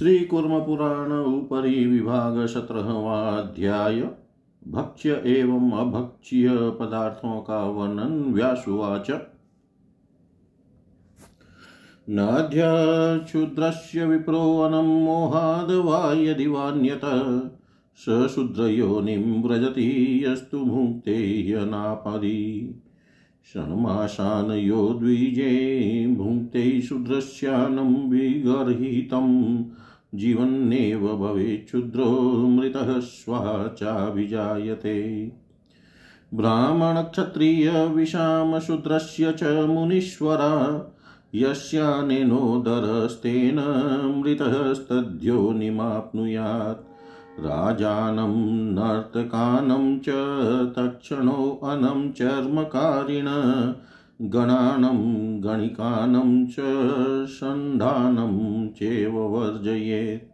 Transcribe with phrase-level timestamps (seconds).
[0.00, 4.08] श्रीकुर्मपुराण उपरि विभाग सत्रहवाध्याय
[4.68, 9.10] भक्ष्य एवं अभक्ष्य पदार्थों का वर्णन व्यासुवाच।
[12.08, 17.00] नाध्यक्षुद्रस्य विप्रोऽनं मोहाद् यदि वान्यत,
[17.96, 22.74] स शूद्रयोनिं व्रजति यस्तु भुङ्क्ते यनापदि
[23.52, 29.64] षण्मासान् यो द्विजे, भुङ्क्ते शूद्रस्यानं विगर्हितं
[30.14, 35.32] जीवन्नेव भवेत् क्षुद्रो मृतः स्वाचाभिजायते
[36.34, 40.86] ब्राह्मणक्षत्रियविषामशूद्रस्य च मुनीश्वरा,
[41.34, 43.60] यस्यानेनोदरस्तेन
[44.24, 46.86] मृतस्तद्योनिमाप्नुयात्
[47.40, 50.06] राजानं नर्तकानं च
[50.76, 53.24] तक्षणोऽनं चर्मकारिण
[54.22, 56.54] गणानं गणिकानं च
[57.30, 60.28] षण्डानं चैव वर्जयेत्।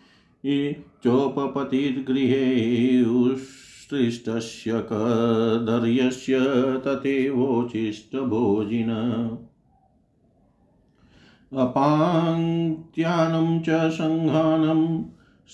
[1.04, 6.38] चोपपतिर्गृहे उत्सृष्टस्य कदर्यस्य
[6.86, 8.90] तथैवोचिष्टभोजिन।
[11.62, 15.04] अपाङ्क्त्यानं च सङ्घानं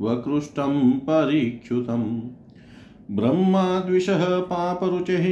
[0.00, 0.74] वकृष्टं
[1.08, 2.08] परीक्षुतम्
[3.16, 5.26] ब्रह्माद्विषः पापरुचिः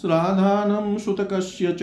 [0.00, 1.82] श्राद्धानं सुतकस्य च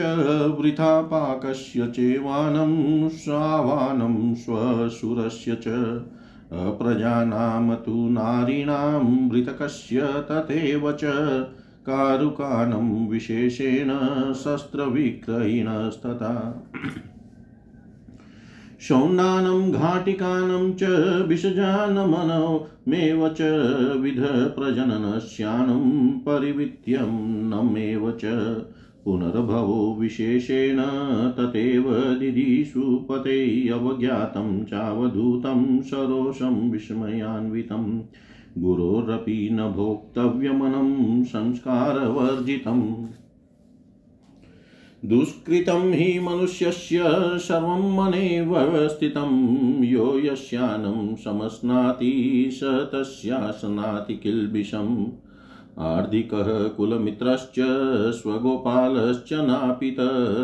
[0.60, 6.02] वृथा चेवानं चैवानं श्रावानं श्वशुरस्य च।
[6.52, 11.02] अप्रजानां तु नारीणां मृतकस्य तथैव च।
[11.90, 16.64] कारुकानं विशेषेण शस्त्रविक्रयिणस्तथा
[18.88, 20.90] शौण्डानं घाटिकानं च
[21.28, 23.48] विषजानमनमेव च
[24.02, 25.86] विधप्रजननस्यानं
[26.26, 28.34] परिवित्यन्नमेव च
[29.06, 30.80] पुनर्भवो विशेषेण
[31.40, 33.38] तथैव दिदिषुपते
[33.70, 37.86] अवज्ञातं चावधूतं सरोषं विस्मयान्वितं
[38.64, 40.90] गुरोरपि न भोक्तव्यमनं
[41.34, 42.88] संस्कारवर्जितम्
[45.06, 47.04] दुष्कृतं हि मनुष्यस्य
[47.40, 49.30] सर्वं मनेव स्थितं।
[49.84, 55.08] यो यस्यानं समस्नाति स तस्यासनाति किल्बिषम्।
[55.80, 57.56] आर्धिकः कुलमित्रश्च
[58.16, 60.00] स्वगोपालश्च नापित।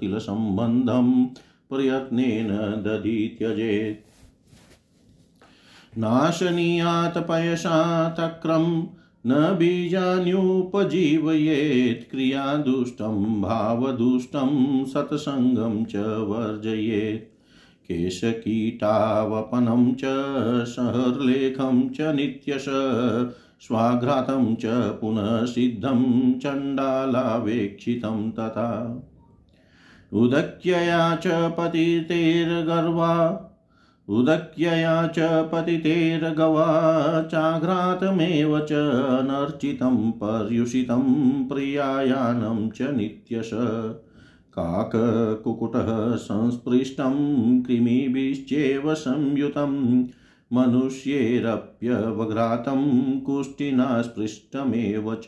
[0.00, 1.26] तिलसम्बन्धं
[1.70, 3.28] प्रयत्नेन दधि
[5.98, 8.86] नाशनीयात् पयसा तक्रं
[9.26, 17.38] न बीजान्युपजीवयेत् क्रियादुष्टं, भावदुष्टं, सत्सङ्गं च वर्जयेत्।
[17.88, 20.00] केशकीटावपनं च,
[20.68, 22.64] सहर्लेखं च, नित्यश
[23.60, 29.02] स्वाघ्रातं च पुनः सिद्धं चण्डालावेक्षितं तथा।
[30.12, 33.44] उदक्यया च पतितेर्गर्वा
[34.08, 36.66] उदक्यया च पतितेर्गवा
[37.22, 38.68] चाघ्रातमेव च
[39.22, 41.04] नर्चितं पर्युषितं
[41.48, 43.50] प्रियायानं च नित्यश।
[44.58, 47.14] काककुकुटः संस्पृष्टं
[47.62, 50.02] कृमिभिश्चेव संयुतं,
[50.52, 51.60] मनुष्येरप्यवघ्रातं
[53.20, 55.26] कुष्टिना स्पृष्टमेव च।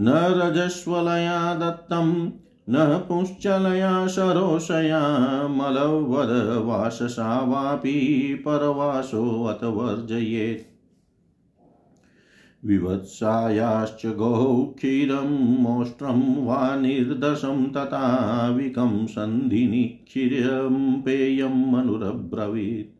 [0.00, 2.30] न रजस्वलया दत्तं
[2.70, 10.78] न पुंश्चलया शरोषया मलवदवाससा वापि परवासोऽथ वर्जयेत्।
[12.66, 22.98] विवत्सायाश्च गौः क्षीरं मोष्ट्रं वा निर्दशं तथाविकं सन्धिनि क्षीरं पेयं मनुरब्रवीत्।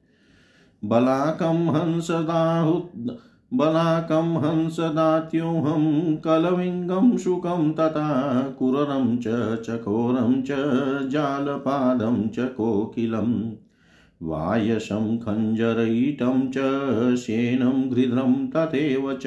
[0.84, 3.10] बलाकं हंसदाहुत्
[3.54, 8.08] बलाकं हंसदात्यूहं कलविङ्गं शुकं तथा
[8.48, 9.28] कुररं च
[9.62, 10.48] चकोरं च
[11.08, 13.52] जालपादं च कोकिलम्
[14.22, 16.58] वायसं खञ्जरयिटं च
[17.16, 19.26] शेनं गृध्रं तथैव च,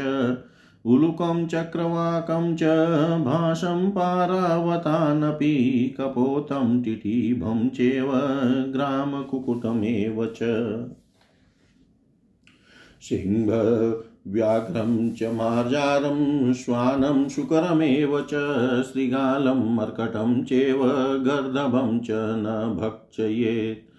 [0.85, 2.63] उलुकं चक्रवाकं च
[3.23, 5.53] भासं पारावतानपि
[5.97, 8.11] कपोतं टिटीभं चेव
[8.73, 10.39] ग्रामकुकुटमेव च।
[14.21, 18.33] सिंहव्याघ्रं च मार्जारं, श्वानं शुकरमेव च
[18.83, 20.83] शृगालं मर्कटं चेव,
[21.17, 23.91] गर्दभं च न भक्षयेत्।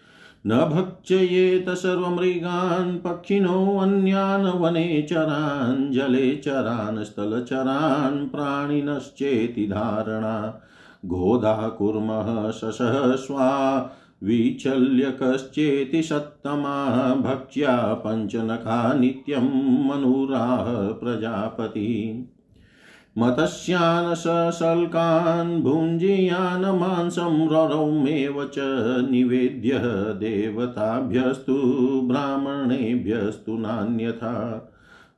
[0.46, 10.60] न भक्षयेत सर्वमृगान् पक्षिणोऽन्यान् वने चरान्, जले चरान् स्थलचरान् प्राणिनश्चेति धारणा।
[11.04, 13.90] गोधा कुर्मः शशः स्वा
[14.22, 19.46] विचल्य कश्चेति सत्तमा भक्ष्या पञ्चनखा नित्यं
[19.88, 22.28] मनुराः प्रजापति।
[23.19, 28.54] मत्स्यान् सशल्कान् भुञ्जीयान् मांसं ररौमेव च
[29.10, 29.70] निवेद्य
[30.19, 31.54] देवताभ्यस्तु
[32.04, 34.69] ब्राह्मणेभ्यस्तु नान्यथा।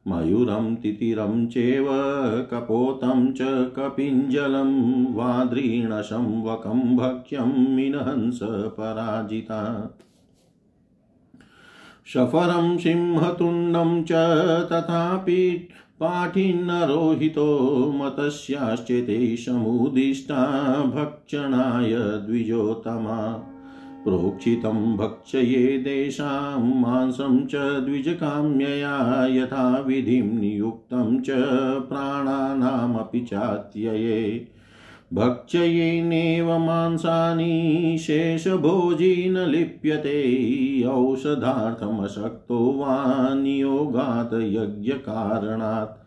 [0.09, 1.87] मयूरं तितिरं चेव
[2.51, 3.39] कपोतं च
[3.77, 4.73] कपिञ्जलं
[5.15, 9.63] वाद्रीणशं वकं भक्ष्यं मिनहंस पराजिता
[12.07, 14.13] शफरं सिंहतुण्डं च
[14.73, 15.69] तथापि
[16.01, 17.47] पाठिन्नरोहितो
[17.93, 20.45] मतस्याश्चेते समुदिष्टा
[20.85, 21.93] भक्षणाय
[22.27, 23.51] द्विजोत्तमा।
[24.05, 31.31] प्रोक्षितं भक्षये देशां, मांसं च द्विजकाम्यया यथा विधिं नियुक्तं च
[31.81, 34.49] प्राणानामपि चात्यये।
[35.15, 37.97] भक्षयेनेव मांसानि
[39.37, 40.23] लिप्यते,
[40.87, 43.05] औषधार्थमशक्तो वा
[43.35, 46.04] नियोगात् यज्ञकारणात्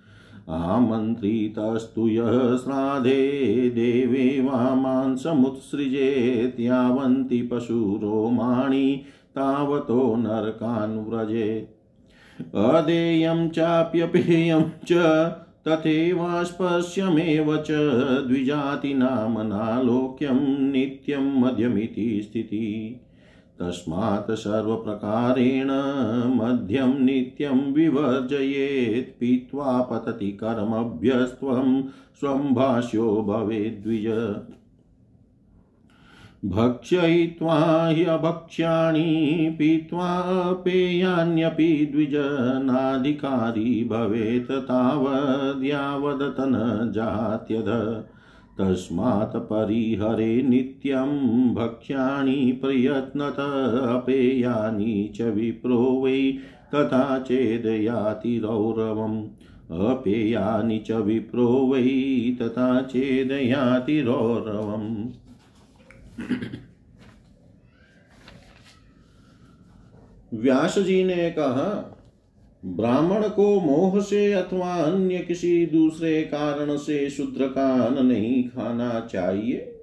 [0.49, 9.03] आमन्त्रितस्तु यः श्राद्धे देवे वा मांसमुत्सृजेत् यावन्ति पशुरोमाणि
[9.35, 14.91] तावतो नरकान् व्रजेत् अदेयं चाप्यपेयं च
[15.67, 17.71] तथैवास्पश्यमेव च
[18.27, 19.09] द्विजातिनामनालोक्यं
[20.71, 23.06] नित्यं मध्यमिति स्थितिः।
[23.59, 25.67] तस्मात् सर्वप्रकारेण
[26.35, 31.83] मध्यं नित्यं विवर्जयेत्, पीत्वा पतति कर्मभ्यस्त्वं,
[32.19, 34.07] स्वं भाष्यो भवेद्विज
[36.45, 40.23] भक्षयित्वा ह्यभक्ष्याणि पीत्वा
[40.53, 47.67] पेयान्यपि द्विजनाधिकारी भवेत् तावद्यावदत न जात्यध।
[48.59, 51.09] तस्मात् परिहरे नित्यं
[51.55, 53.39] भक्ष्याणि प्रयत्नत
[53.89, 56.31] अपेयानि च विप्रो वै
[56.75, 59.23] तथा चेदयाति रौरवम्।
[59.71, 61.83] अपेयानि च विप्रो वै
[62.41, 65.05] तथा चेदयाति रौरवम्।
[70.33, 71.93] व्यास जी ने कहा
[72.65, 79.09] ब्राह्मण को मोह से अथवा अन्य किसी दूसरे कारण से शूद्र का अन्न नहीं खाना
[79.11, 79.73] चाहिए।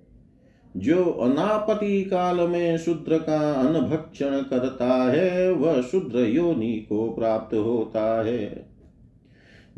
[0.77, 7.55] जो अनापति काल में शूद्र का अन्न भक्षण करता है, वह शूद्र योनि को प्राप्त
[7.55, 8.67] होता है।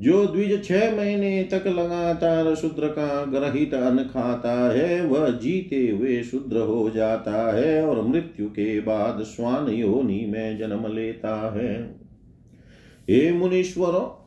[0.00, 6.22] जो द्विज छह महीने तक लगातार शूद्र का ग्रहित अन्न खाता है, वह जीते हुए
[6.22, 12.05] शूद्र हो जाता है और मृत्यु के बाद स्वान योनि में जन्म लेता है।
[13.10, 14.22] हे मुनीश्वरों,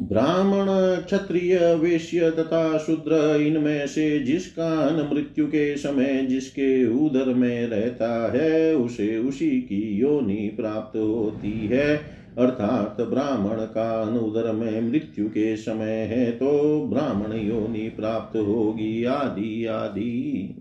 [0.00, 0.66] ब्राह्मण
[1.02, 8.76] क्षत्रिय, वेश्य तथा शूद्र, इनमें से जिसका मृत्यु के समय जिसके उदर में रहता है,
[8.76, 11.96] उसे उसी की योनि प्राप्त होती है।
[12.38, 19.66] अर्थात ब्राह्मण का अनुदर में मृत्यु के समय है तो ब्राह्मण योनि प्राप्त होगी। आदि
[19.66, 20.54] आदि।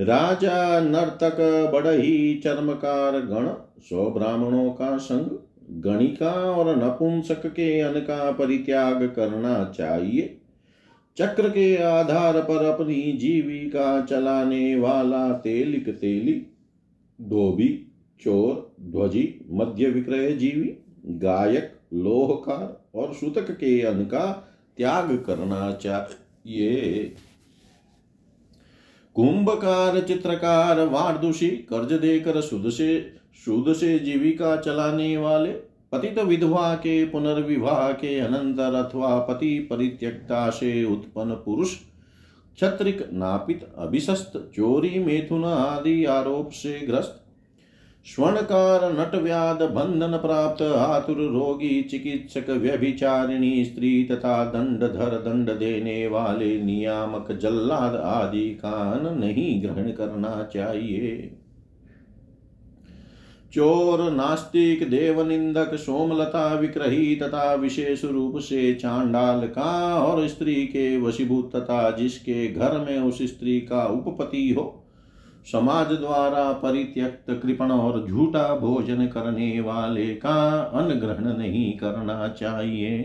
[0.00, 5.38] राजा नर्तक बड़ही चर्मकार गण सौ ब्राह्मणों का संग
[5.70, 10.40] गणिका और नपुंसक के अन्न का परित्याग करना चाहिए।
[11.18, 16.46] चक्र के आधार पर अपनी जीविका चलाने वाला तेलिक तेली
[17.20, 17.86] धोबी,
[18.20, 27.12] चोर, ध्वजी मध्य विक्रय जीवी, गायक, लोहकार और सूतक के अन्न का त्याग करना चाहिए।
[29.14, 35.50] कुंभकार, चित्रकार, वारदुषी, कर्ज देकर शुद्ध से शुद्ध से जीविका चलाने वाले,
[35.92, 41.74] पतित विधवा के पुनर्विवाह के अनंतर अथवा पति परित्यक्ता से उत्पन्न पुरुष,
[42.54, 47.22] क्षत्रिक, नापित, अभिशस्त, चोरी, मेथुन आदि आरोप से ग्रस्त।
[48.06, 56.08] स्वर्णकार नट व्याध बंधन प्राप्त, आतुर, रोगी, चिकित्सक, व्यभिचारिणी, स्त्री तथा दंड, धर, दंड देने
[56.08, 61.36] वाले, नियामक, जल्लाद आदि कान नहीं ग्रहण करना चाहिए।
[63.52, 71.54] चोर नास्तिक देवनिंदक सोमलता विक्रही तथा विशेष रूप से चांडाल का और स्त्री के वशीभूत
[71.56, 74.64] तथा जिसके घर में उस स्त्री का उपपति हो,
[75.52, 80.36] समाज द्वारा परित्यक्त कृपण और झूठा भोजन करने वाले का
[80.74, 82.98] अन्न ग्रहण नहीं करना चाहिए।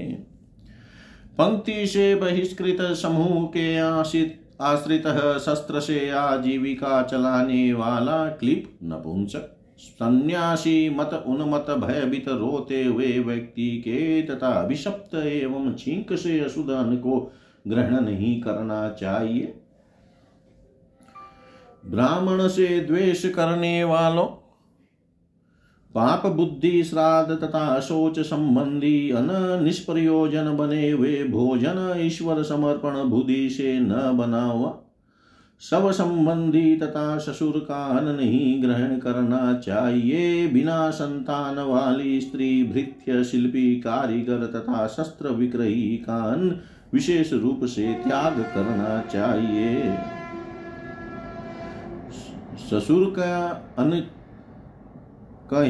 [1.37, 5.07] पंक्ति से बहिष्कृत समूह के आशित आश्रित
[5.41, 14.21] शस्त्र से आजीविका चलाने वाला क्लिप नपुंसक सन्यासी मत उन्मत भयभीत रोते हुए व्यक्ति के
[14.21, 17.19] तथा अभिशप्त एवं छींक से अन्न को
[17.67, 19.53] ग्रहण नहीं करना चाहिए।
[21.85, 24.25] ब्राह्मण से द्वेष करने वालों
[25.95, 29.27] पाप बुद्धि श्राद्ध तथा अशोच संबंधी अन
[29.63, 34.69] निष्प्रयोजन बने हुए भोजन ईश्वर समर्पण बुद्धि से न बना हुआ
[35.61, 43.23] सब संबंधी तथा ससुर का अन्न नहीं ग्रहण करना चाहिए। बिना संतान वाली स्त्री भृत्य
[43.23, 46.59] शिल्पी कारीगर तथा शस्त्र विक्रही का अन्न
[46.93, 49.97] विशेष रूप से त्याग करना चाहिए।
[52.69, 53.91] ससुर का अन
[55.51, 55.63] का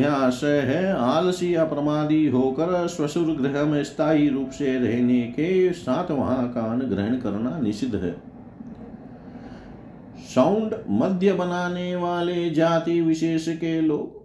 [0.56, 6.62] है, आलसी अप्रमादी होकर ससुर गृह में स्थायी रूप से रहने के साथ वहाँ का
[6.62, 8.31] अन्न ग्रहण करना निषिद्ध है।
[10.36, 14.20] साउंड मध्य बनाने वाले जाति विशेष के लोग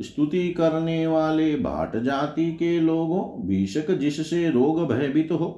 [0.00, 5.48] स्तुति करने वाले भाट जाति के लोगों भीषक जिससे रोग भयभीत हो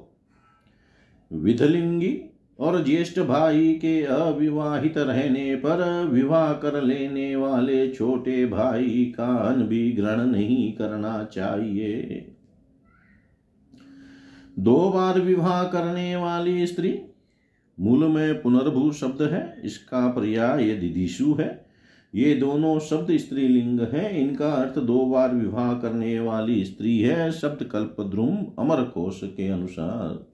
[1.31, 2.19] विधलिंगी
[2.59, 9.65] और ज्येष्ठ भाई के अविवाहित रहने पर विवाह कर लेने वाले छोटे भाई का अन्न
[9.67, 12.25] भी ग्रहण नहीं करना चाहिए
[14.57, 16.91] दो बार विवाह करने वाली स्त्री
[17.79, 21.65] मूल में पुनर्भू शब्द है, इसका पर्याय दिदिशु है।
[22.15, 27.63] ये दोनों शब्द स्त्रीलिंग हैं, इनका अर्थ दो बार विवाह करने वाली स्त्री है, शब्द
[27.63, 30.32] कल्पद्रुम अमर कोश के अनुसार।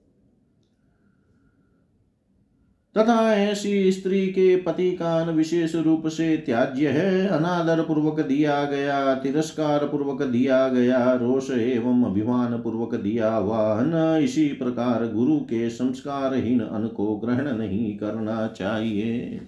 [2.96, 9.14] तथा ऐसी स्त्री के पति कान विशेष रूप से त्याज्य है। अनादर पूर्वक दिया गया
[9.16, 16.60] तिरस्कार पूर्वक दिया गया, रोष एवं अभिमान पूर्वक हुआ वाहन, इसी प्रकार गुरु के संस्कारहीन
[16.60, 19.42] अन्न को ग्रहण नहीं करना चाहिए।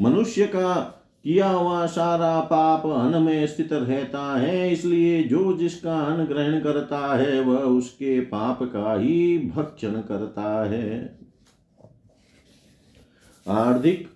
[0.00, 0.74] मनुष्य का
[1.24, 7.16] किया हुआ सारा पाप अन्न में स्थित रहता है, इसलिए जो जिसका अन्न ग्रहण करता
[7.16, 11.23] है, वह उसके पाप का ही भक्षण करता है।
[13.46, 14.08] आर्थिक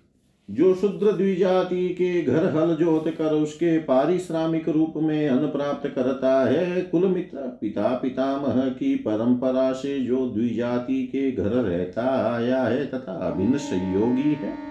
[0.49, 6.33] जो शुद्र द्विजाति के घर हल जोत कर उसके पारिश्रामिक रूप में अन्न प्राप्त करता
[6.45, 12.85] है, कुल मित्र पिता पितामह की परंपरा से जो द्विजाति के घर रहता आया है
[12.85, 14.68] तथा अभिन्न संयोगी है।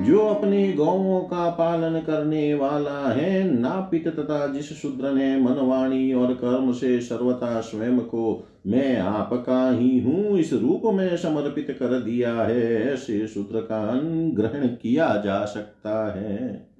[0.00, 6.34] जो अपने गौों का पालन करने वाला है, नापित तथा जिस शूद्र ने मनवाणी और
[6.34, 12.42] कर्म से सर्वथा स्वयं को मैं आपका ही हूँ, इस रूप में समर्पित कर दिया
[12.42, 14.00] है, ऐसे शूद्र का
[14.34, 16.71] ग्रहण किया जा सकता है।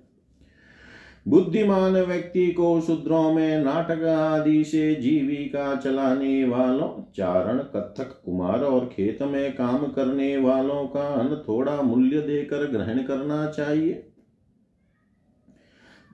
[1.29, 8.87] बुद्धिमान व्यक्ति को शूद्रों में नाटक आदि से जीविका चलाने वालों, चारण, कथक, कुमार और
[8.87, 14.09] खेत में काम करने वालों का अन्न थोड़ा मूल्य देकर ग्रहण करना चाहिए।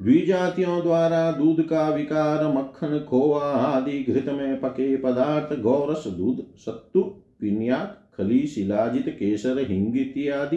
[0.03, 7.01] द्विजातियों द्वारा दूध का विकार, मक्खन खोआ आदि घृत में पके पदार्थ, गौरस, दूध, सत्तु,
[7.41, 10.57] पिन्याक, खली, शिलाजित, केसर, हिंग इत्यादि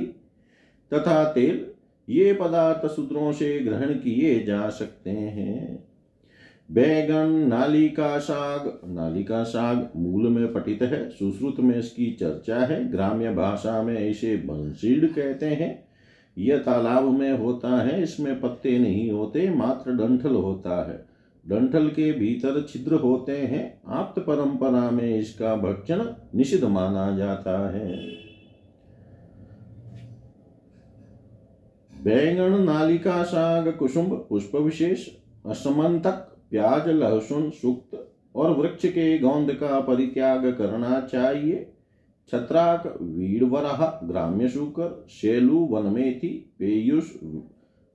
[0.94, 1.71] तथा तेल
[2.10, 5.92] ये पदार्थ सूत्रों से ग्रहण किए जा सकते हैं।
[6.72, 13.34] बैगन नालिका साग नालिका साग मूल में पठित है, सुश्रुत में इसकी चर्चा है, ग्राम्य
[13.34, 15.88] भाषा में इसे बंसीड कहते हैं।
[16.38, 21.06] यह तालाब में होता है, इसमें पत्ते नहीं होते, मात्र डंठल होता है।
[21.48, 26.06] डंठल के भीतर छिद्र होते हैं, आप्त परंपरा में इसका भक्षण
[26.36, 27.92] निषिद्ध माना जाता है।
[32.02, 35.08] बैंगन नालिका साग कुसुम्ब पुष्प विशेष
[35.46, 38.00] असमंतक प्याज लहसुन सुक्त
[38.36, 41.68] और वृक्ष के गौंद का परित्याग करना चाहिए
[42.34, 46.30] छत्राक वीड़वरह ग्राम्य शुकर शेलु वनमेथी
[46.60, 47.12] पेयुष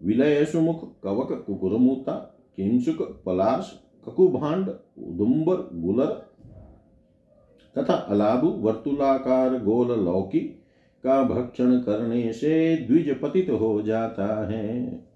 [0.01, 2.13] विलय सुमुख कवक कुकुरमूता
[2.57, 3.73] किंसुक पलाश
[4.07, 4.69] ककुभांड
[5.05, 6.13] उदुम्बर गुलर
[7.77, 10.41] तथा अलाबु वर्तुलाकार गोल लौकी
[11.07, 15.07] का भक्षण करने से द्विज पतित हो जाता है।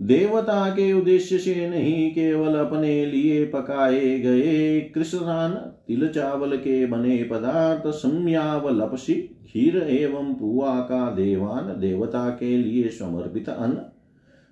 [0.00, 5.52] देवता के उद्देश्य से नहीं केवल अपने लिए पकाए गए कृष्णान
[5.88, 9.14] तिल चावल के बने पदार्थ सम्यावलपसी
[9.46, 13.80] खीर एवं पुआ का देवान देवता के लिए समर्पित अन्न,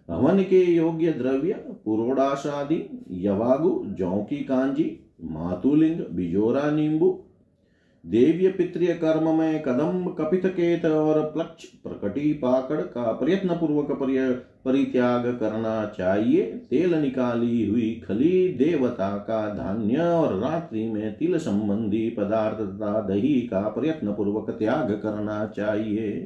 [0.09, 1.53] हवन के योग्य द्रव्य
[1.85, 4.91] पुरोडाशादि यवागु, जौ की कांजी,
[5.25, 7.11] मातुलिंग, बिजोरा नींबू
[8.07, 13.93] देव्य पितृय कर्म में कदम कपित केत और प्लक्ष प्रकटी पाकड़ का प्रयत्न पूर्वक
[14.65, 22.09] परित्याग करना चाहिए। तेल निकाली हुई खली देवता का धान्य और रात्रि में तिल संबंधी
[22.11, 26.25] पदार्थ तथा दही का प्रयत्न पूर्वक त्याग करना चाहिए।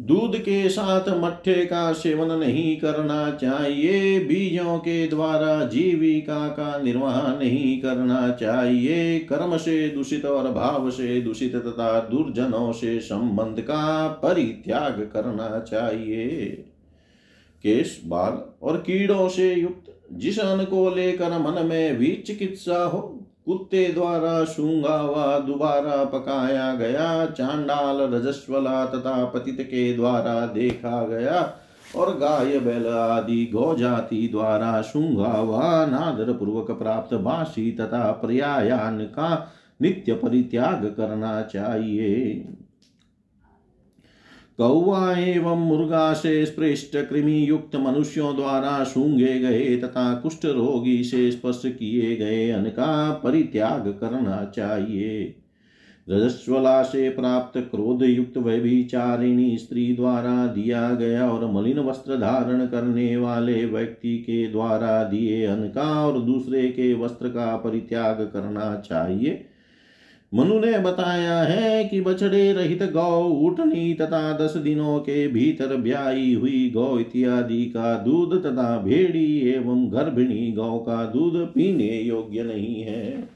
[0.00, 7.38] दूध के साथ मट्ठे का सेवन नहीं करना चाहिए, बीजों के द्वारा जीविका का निर्वाह
[7.38, 14.08] नहीं करना चाहिए। कर्म से दूषित और भाव से दूषित तथा दुर्जनों से संबंध का
[14.08, 16.46] परित्याग करना चाहिए।
[17.62, 23.15] केश, बाल और कीड़ों से युक्त जिस अन्न को लेकर मन में भी चिकित्सा हो
[23.46, 31.52] कुत्ते द्वारा सूँगा हुआ दोबारा पकाया गया, चांडाल रजस्वला तथा पतित के द्वारा देखा गया,
[31.96, 39.52] और गाय, बैल आदि गौजाति द्वारा सूँगा व नादर पूर्वक प्राप्त बासी तथा पर्यायान का
[39.82, 42.48] नित्य परित्याग करना चाहिए।
[44.58, 51.30] कौआ एवं मुर्गा से स्पृष्ट कृमि युक्त मनुष्यों द्वारा सूंघे गए तथा कुष्ठ रोगी से
[51.30, 55.34] स्पर्श किए गए अन्न का परित्याग करना चाहिए।
[56.08, 63.16] रजस्वला से प्राप्त क्रोध युक्त व्यभिचारिणी स्त्री द्वारा दिया गया और मलिन वस्त्र धारण करने
[63.16, 69.44] वाले व्यक्ति के द्वारा दिए अन्न का और दूसरे के वस्त्र का परित्याग करना चाहिए।
[70.34, 76.34] मनु ने बताया है कि बछड़े रहित गौ उठनी तथा दस दिनों के भीतर ब्याई
[76.34, 82.82] हुई गौ इत्यादि का दूध तथा भेड़ी एवं गर्भिणी गौ का दूध पीने योग्य नहीं
[82.82, 83.28] है।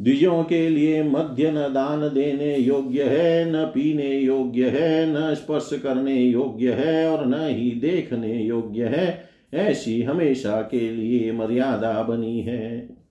[0.00, 5.70] द्विजों के लिए मध्य न दान देने योग्य है, न पीने योग्य है, न स्पर्श
[5.82, 9.24] करने योग्य है और न ही देखने योग्य है,
[9.54, 13.01] ऐसी हमेशा के लिए मर्यादा बनी है।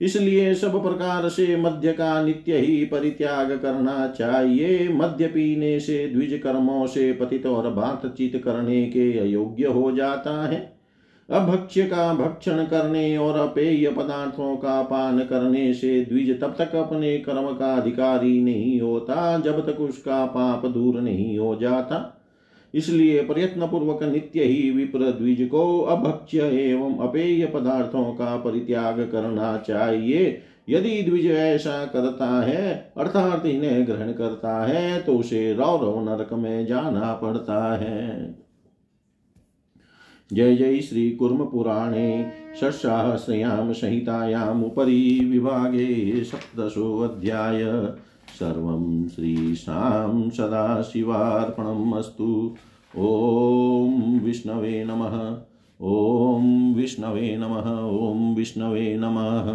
[0.00, 6.40] इसलिए सब प्रकार से मध्य का नित्य ही परित्याग करना चाहिए। मध्य पीने से द्विज
[6.42, 10.76] कर्मों से पतित और बातचीत करने के अयोग्य हो जाता है।
[11.30, 17.18] अभक्ष्य का भक्षण करने और अपेय पदार्थों का पान करने से द्विज तब तक अपने
[17.18, 22.15] कर्म का अधिकारी नहीं होता, जब तक उसका पाप दूर नहीं हो जाता।
[22.76, 29.58] इसलिए प्रयत्न पूर्वक नित्य ही विप्र द्विज को अभक्ष्य एवं अपेय पदार्थों का परित्याग करना
[29.58, 36.32] चाहिए। यदि द्विज ऐसा करता है, अर्थात इन्हें ग्रहण करता है तो उसे रौरव नरक
[36.32, 38.36] में जाना पड़ता है।
[40.30, 47.64] जय जय श्री कुर्म पुराणे संहितायाम् उपरि विभागे सप्तशोऽध्याय
[48.36, 52.54] सर्वं श्रीशां सदाशिवार्पणम् अस्तु।
[52.98, 55.38] ॐ विष्णवे नमः।
[55.82, 57.70] ॐ विष्णवे नमः।
[58.10, 59.46] ॐ विष्णवे नमः।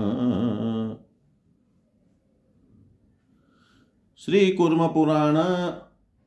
[4.18, 5.38] श्री कुर्म पुराण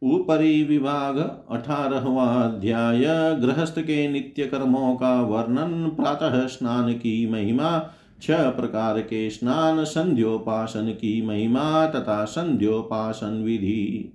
[0.03, 1.17] ऊपरी विभाग
[1.51, 3.05] अठारहवा अध्याय।
[3.41, 7.91] गृहस्थ के नित्य कर्मों का वर्णन। प्रातः स्नान की महिमा।
[8.27, 14.13] छह प्रकार के स्नान संध्योपासन की महिमा तथा संध्योपासन विधि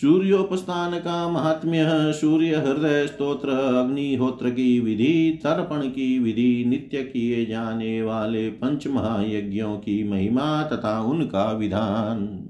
[0.00, 8.02] सूर्योपस्थान का महात्म्य सूर्य हृदय स्त्रोत्र अग्निहोत्र की विधि तर्पण की विधि नित्य किए जाने
[8.02, 12.48] वाले पंच महायज्ञों की महिमा तथा उनका विधान।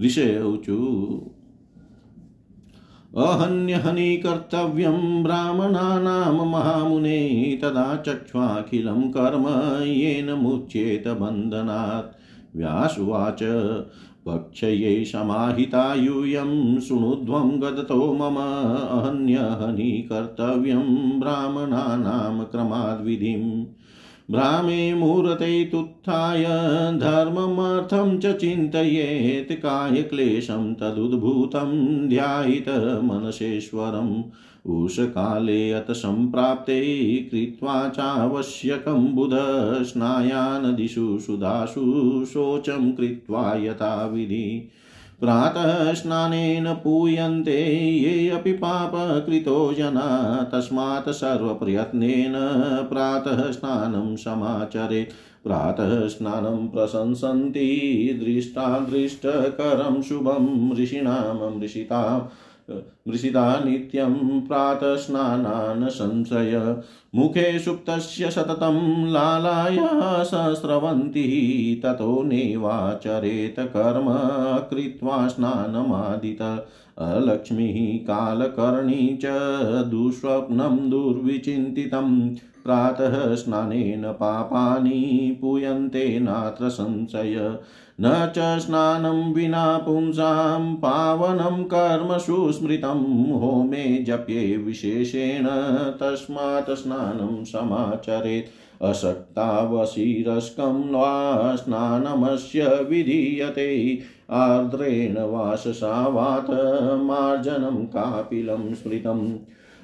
[0.00, 0.76] ऋषय ऊचु।
[3.16, 9.46] अहन्यहनि कर्तव्यं ब्राह्मणानां महामुने तदा चक्ष्वाखिलं कर्म
[9.82, 12.16] येन मुच्येत बन्धनात्।
[12.56, 13.42] व्यासुवाच
[14.28, 18.36] भक्षये समाहिता यूयं शृणुध्वं गदतो मम
[18.98, 23.64] अहन्यहनि कर्तव्यं ब्राह्मणानां क्रमाद्विधिम्।
[24.30, 26.44] भ्रामे मूर्ते तुत्थाय
[26.98, 32.68] धर्ममर्थं च चिन्तयेत् कायक्लेशं तदुद्भूतं ध्यायित
[33.04, 34.22] मनसेश्वरम्।
[34.70, 39.30] उषकाले अत सम्प्राप्ते कृत्वा चावश्यकं बुध
[39.84, 41.80] स्नायानदिषु सुधासु
[42.24, 44.68] शोचं कृत्वा यथाविधि
[45.24, 52.32] प्रातः स्नानेन पूयन्ते ये अपि पापकृतो जना। तस्मात् सर्वप्रयत्नेन
[52.90, 55.10] प्रातः स्नानं समाचरेत्।
[55.44, 62.32] प्रातः स्नानं प्रशंसन्ति, दृष्टादृष्टकरं शुभं ऋषीणां ऋषिता
[62.70, 66.76] मृषिता नित्यं प्रातस्नानान् संशय
[67.14, 74.06] मुखे सुप्तस्य सततं लालाया सहस्रवन्ती, ततो नेवाचरेत कर्म
[74.70, 76.66] कृत्वा स्नानमादित।
[76.98, 79.26] अलक्ष्मीः कालकर्णी च
[79.90, 87.58] दुःस्वप्नं दुर्विचिन्तितं। प्रातः स्नानेन पापानि पूयन्ते नात्र संशय।
[88.00, 95.46] न च स्नानं विना पुंसां, पावनं कर्म सुस्मृतं, होमे जप्ये विशेषेण,
[96.00, 103.98] तस्मात् स्नानं समाचरेत्। अशक्तावशिरस्कं वा स्नानमस्य विधीयते,
[104.30, 106.46] आर्द्रेण वाससावात
[107.02, 109.32] मार्जनं कापिलं स्मृतम्।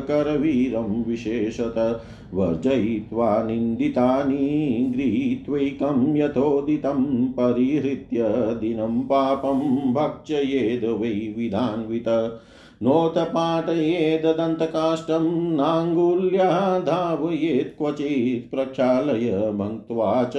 [0.00, 2.00] करवीरं विशेषत।
[2.34, 12.40] वर्जयित्वा निन्दितानि गृहीत्वैकं यथोदितं परिहृत्य दिनं पापं भक्षयेद् वै विधान्वित।
[12.82, 20.32] नोत्पाटयेदन्तकाष्ठं नाङ्गुल्या धावयेत् क्वचित् प्रक्षालय भङ्क्त्वा च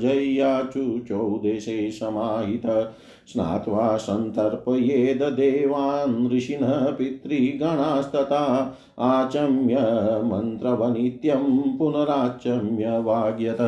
[0.00, 2.90] जय्याचुचौ देशे समाहित।
[3.32, 9.76] स्नात्वा सन्तर्पयेद देवान् ऋषिणः पितृगणास्तथा आचम्य
[10.24, 13.58] मन्त्रवनित्यं पुनराचम्य वाग्यत।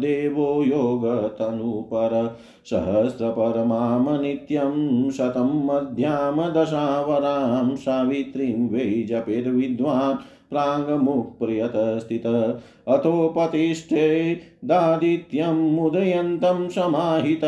[0.00, 10.16] देवो योगतनुपर। सहस्रपरमां नित्यं शतं मध्यां दशावरां सावित्रीं वै जपेद्विद्वान्
[10.50, 12.26] प्राङ्मुक्प्रियत स्थित
[12.88, 17.40] अथोपतिष्ठे दादित्यम् उदयन्तं समाहित।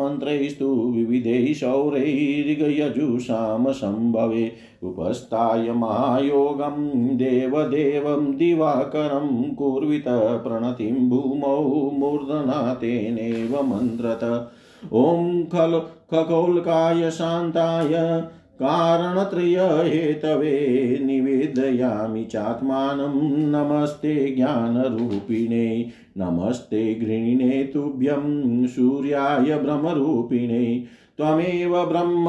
[0.00, 10.04] मन्त्रैस्तु विविधैः शौरैर्गयजुषां सम्भवे उपस्थाय महायोगं देवदेवं दिवाकरं कुर्वित
[10.44, 14.50] प्रणतिं भूमौ मूर्धना तेनेव मन्त्रत।
[14.94, 15.78] ॐ खल
[16.10, 18.22] खगोल्काय शान्ताय
[18.62, 19.38] कारणत्रयहेतवे
[21.02, 23.14] निवेदयामि चात्मानं
[23.50, 25.86] नमस्ते ज्ञानरूपिणे,
[26.18, 30.84] नमस्ते गृणिने तुभ्यं सूर्याय ब्रह्मरूपिणे,
[31.18, 32.26] त्वमेव ब्रह्म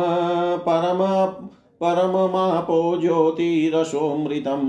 [0.68, 1.02] परम
[1.84, 4.62] परममापो ज्योतिरसोऽमृतं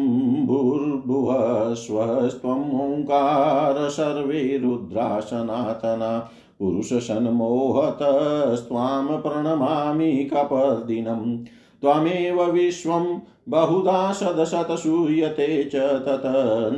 [0.47, 11.45] भूर्भुवः स्वस्त्वम् ओङ्कार सर्वे रुद्रा सनातना पुरुषसन्मोहतस्त्वां प्रणमामि कपर्दिनं
[11.83, 15.75] त्वमेव विश्वं बहुधा सदशतसूयते च
[16.07, 16.23] तत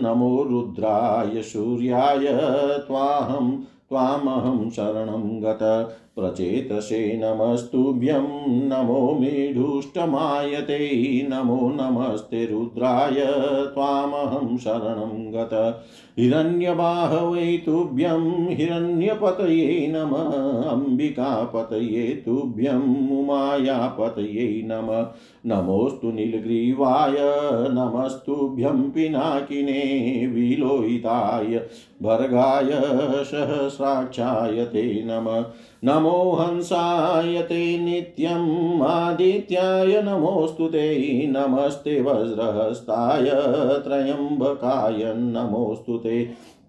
[0.02, 2.26] नमो रुद्राय सूर्याय
[2.86, 5.58] त्वाहं त्वामहं शरणं गत
[6.16, 8.26] प्रचेतसे नमस्तुभ्यं
[8.68, 10.78] नमो मेढुष्टमायते
[11.30, 13.20] नमो नमस्ते रुद्राय
[13.74, 15.52] त्वामहं शरणं गत
[16.18, 20.14] हिरण्यबाहवै तुभ्यं हिरण्यपतये नम
[20.70, 22.80] अम्बिकापतये तुभ्यं
[23.18, 24.90] उमायापतये नम
[25.46, 27.16] नमोऽस्तु नीलग्रीवाय
[27.74, 29.82] नमस्तुभ्यं पिनाकिने
[30.26, 31.58] विलोहिताय
[32.02, 32.72] भर्गाय
[33.24, 35.28] सहस्राक्षाय ते नम
[35.86, 40.86] नमो हंसाय ते नित्यम् आदित्याय नमोऽस्तु ते
[41.26, 43.30] नमस्ते वज्रहस्ताय
[43.84, 46.22] त्र्यम्बकाय नमोऽस्तु ते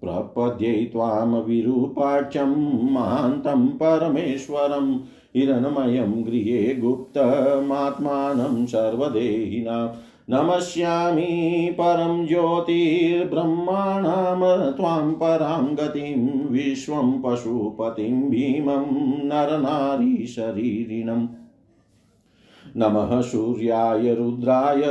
[0.04, 2.54] प्रपद्ये त्वां विरूपाक्षं
[2.94, 4.94] महान्तं परमेश्वरम्
[5.36, 9.90] हिरण्मयं गृहे गुप्तमात्मानं सर्वदेहिनाम्
[10.30, 21.28] नमस्यामि परं ज्योतिर्ब्रह्माणां त्वां परां गतिं विश्वं पशुपतिं भीमं नरनारीशरीरिणम्।
[22.78, 24.82] नमः सूर्याय, रुद्राय,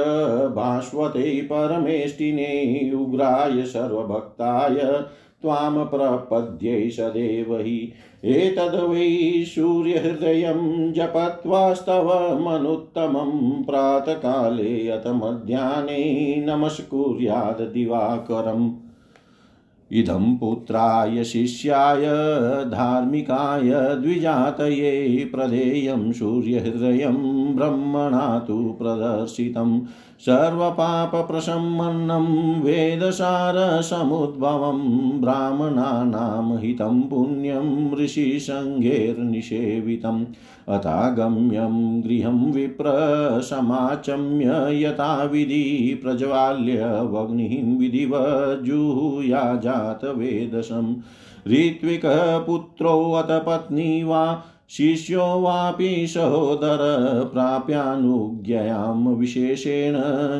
[0.48, 5.04] भास्वते, परमेष्टिने, उग्राय, सर्वभक्ताय,
[5.42, 7.92] त्वां प्रपद्ये सदेव हि
[8.26, 18.70] एतद्वै सूर्यहृदयं जपत्वास्तवमनुत्तमं प्रातःकाले अथ मध्याह्ने नमस्कुर्याद् दिवाकरम्।
[19.92, 22.04] इदं पुत्राय, शिष्याय,
[22.70, 29.70] धार्मिकाय, द्विजातये प्रदेयं सूर्यहृदयं ब्रह्मणा तु प्रदर्शितं
[30.26, 32.26] सर्वपापप्रशमन्नं
[32.62, 34.80] वेदसारसमुद्भवं
[35.20, 37.68] ब्राह्मणानां हितं पुण्यं
[38.00, 40.20] ऋषिसङ्घैर्निषेवितम्
[40.74, 44.48] अथागम्यं गृहं विप्रसमाचम्य
[44.82, 45.64] यथाविधि
[46.02, 50.86] प्रज्वाल्यवग्निं विधिवजुहुया जातवेदसं
[51.48, 54.22] ऋत्विकपुत्रोऽथ पत्नी वा
[54.70, 56.78] शिष्यो वापि सहोदर
[57.32, 59.94] प्राप्यानुज्ञयां विशेषेण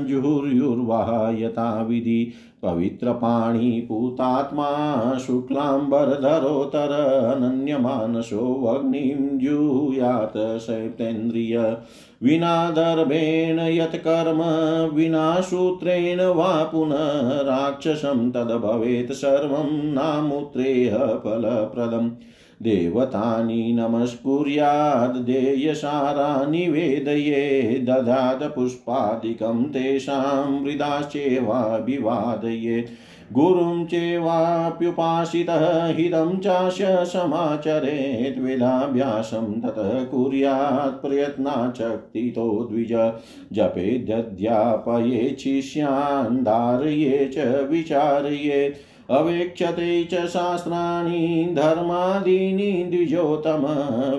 [0.06, 3.58] जुहुर्युर्वः यथाविधि पवित्रपाणिपूतात्मा
[5.18, 6.92] शुक्लाम्बरधरोतर
[7.36, 11.76] अनन्यमानसो वग्निं जुहुयात् शैतेन्द्रिय
[12.22, 14.42] विना दर्भेण यत्कर्म
[14.96, 22.10] विना सूत्रेण वा पुनः राक्षसं तद्भवेत् सर्वं नामुत्रेह फलप्रदम्।
[22.62, 32.88] देवतानि नमस्कुर्याद् देयसारा निवेदये ददात पुष्पादिकं तेषां हृदाश्चेवाभिवादयेत्
[33.32, 43.12] गुरुं चेवाप्युपासितः हितं चास्य समाचरेत् वेदाभ्यासं ततः कुर्यात् प्रयत्नाचक्तितो द्विज।
[43.52, 47.38] जपेद्यध्यापये शिष्यान् धारये च
[49.10, 53.66] अवेक्षते च शास्त्राणि धर्मादीनि द्विजोतम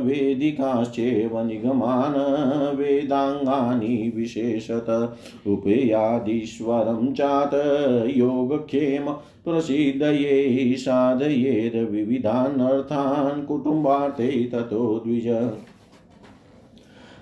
[0.05, 2.15] वेदिकाश्चेव निगमान्
[2.77, 4.89] वेदाङ्गानि विशेषत
[5.47, 7.53] उपेयादीश्वरं चात
[8.15, 9.11] योगक्षेम
[9.45, 15.27] प्रसिद्धये साधयेद् विविधान् अर्थान् कुटुम्बार्थे ततो द्विज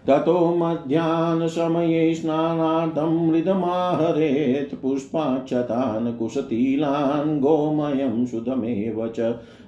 [0.08, 9.20] ततो मध्याह्नसमये स्नानार्थं मृदमाहरेत् पुष्पाक्षतान् कुशतीलान् गोमयं सुधमेव च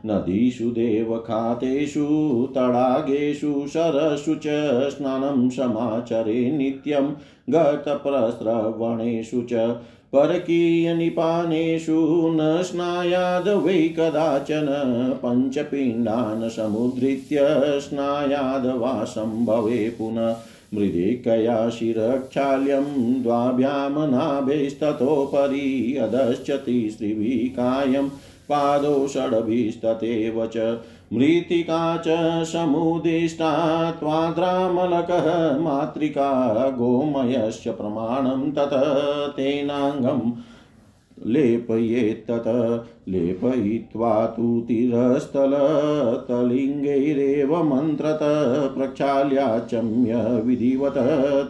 [0.06, 2.06] नदीषु देवखातेषु,
[2.56, 4.46] तडागेषु, सरसु च
[4.90, 7.12] स्नानं समाचरे नित्यं
[7.50, 9.54] गतप्रस्रवणेषु च
[10.14, 12.02] परकीयनिपानेषु
[12.36, 14.68] न स्नायाद वै कदाचन
[15.24, 17.48] पञ्चपिण्डान् समुद्धृत्य
[17.80, 20.36] स्नायाद वा सम्भवे पुनः
[20.74, 22.88] मृदिकया शिरक्षाल्यं
[23.24, 28.10] द्वाभ्यां नाभेस्ततोपरि अधश्च तिसृभिः कायं
[28.50, 30.78] पादौ षड्भिस्तथैव च
[31.14, 40.32] मृत्तिका च समुदिष्टा त्वाद्रामलकः मातृका गोमयस्य प्रमाणं ततः तेनाङ्गं
[41.26, 42.44] लेपयेत्तत,
[43.10, 48.20] लेपयित्वा तु तिरस्थलतलिङ्गैरेव मन्त्रत
[48.78, 50.94] प्रक्षाल्याचम्य विधिवत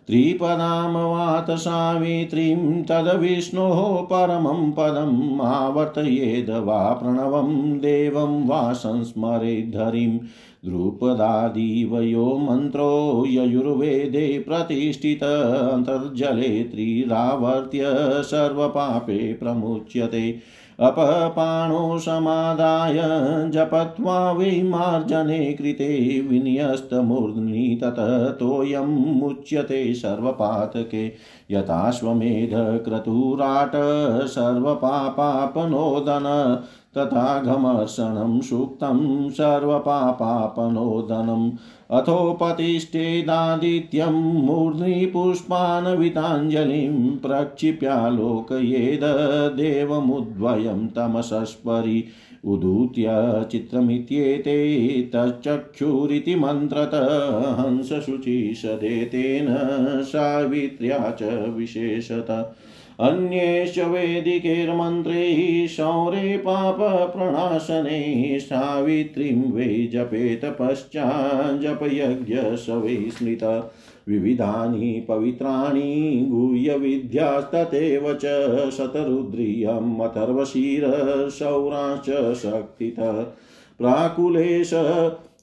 [0.09, 10.19] त्रिपदामवात सावित्रीं तद्विष्णोः परमं पदम् आवर्तयेद वा प्रणवं देवं वा संस्मरेद्धरिं
[10.65, 17.83] द्रुपदादिव यो मन्त्रो ययुर्वेदे प्रतिष्ठितन्तर्जले त्रिरावर्त्य
[18.23, 20.39] सर्वपापे प्रमुच्यते।
[20.81, 23.01] अपपाणो समादाय
[23.51, 31.13] जपत्वा विमार्जने कृते विन्यस्तमूर्ध्नि ततः तोयं मुच्यते सर्वपातके।
[31.51, 33.73] यथाश्वमेधक्रतुराट
[34.27, 36.27] सर्वपापापनोदन
[36.97, 41.51] तथा घमर्षणं सूक्तं सर्वपापापनोदनम्
[41.91, 49.01] अथोपतिष्ठेदादित्यं मूर्ध्नि पुष्पान्विताञ्जलिं प्रक्षिप्यालोकयेद
[49.57, 52.05] देवमुद्वयं तमसस्परि।
[52.45, 53.07] उदूत्य
[53.53, 56.91] चित्रमित्येते तच्चक्षुरिति मन्त्रत
[57.61, 59.47] हंसशुचिषदेतेन
[60.03, 62.55] सावित्र्या च विशेषत।
[63.01, 73.45] अन्येश्च वैदिकैर्मन्त्रैः शौरे पापप्रणाशने सावित्रीं वै जपेत पश्चाज्जपयज्ञ स वै स्मृत
[74.09, 82.11] विविधानि पवित्राणि गुह्यविद्यास्तथैव च शतरुद्रियम् अथर्वशीरशौराश्च
[82.43, 83.23] शक्तितः
[83.81, 84.71] प्राकुलेश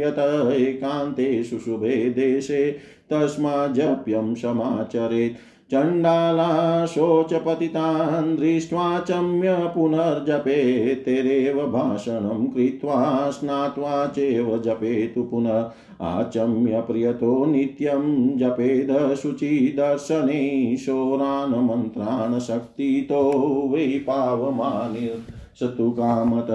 [0.01, 0.19] यत
[0.53, 2.71] एकान्ते शुशुभे देशे
[3.09, 15.71] तस्माज्जप्यं समाचरेत्। चण्डाला शोचपतितान् दृष्ट्वा चम्य पुनर्जपे तेरेव भाषणं कृत्वा स्नात्वा चैव जपेतु पुनः।
[16.01, 26.47] आचम्य प्रियतो नित्यं जपेद शुचिदर्शने शोरान् मन्त्रान् शक्तितो वै पावमानिर्सतु कामत।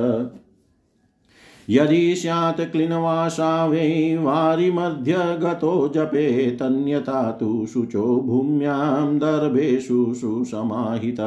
[1.70, 11.20] यदि स्यात् क्लिनवासा वै वारिमध्य गतो जपेतन्यथा तु शुचो भूम्यां दर्भेषु सुसमाहित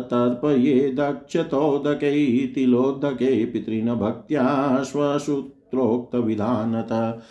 [0.00, 7.22] तर्पये दक्षतोदकै तिलोदके पितॄन् भक्त्या स्वसूत्रोक्तविधानत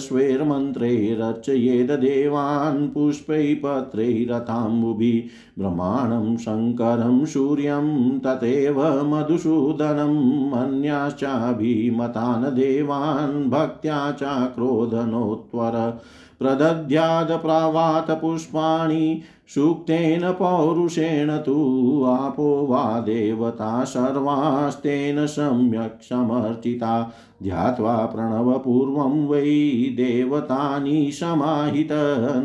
[0.00, 5.22] स्वेर्मन्त्रैरर्चयेद देवान् पुष्पैपत्रैरथाम्बुभिः
[5.58, 8.80] ब्रह्माणं शङ्करं सूर्यं तथैव
[9.12, 15.78] मधुसूदनम् अन्याश्चाभिमतान् देवान् भक्त्या चाक्रोधनोत्तर
[16.40, 19.22] प्रदध्यादप्रावात पुष्पाणि
[19.54, 21.54] सूक्तेन पौरुषेण तु
[22.04, 27.12] आपो वा देवता सर्वास्तेन सम्यक् समर्चिता
[27.42, 31.88] ध्यात्वा प्रणवपूर्वं वै देवतानि समाहित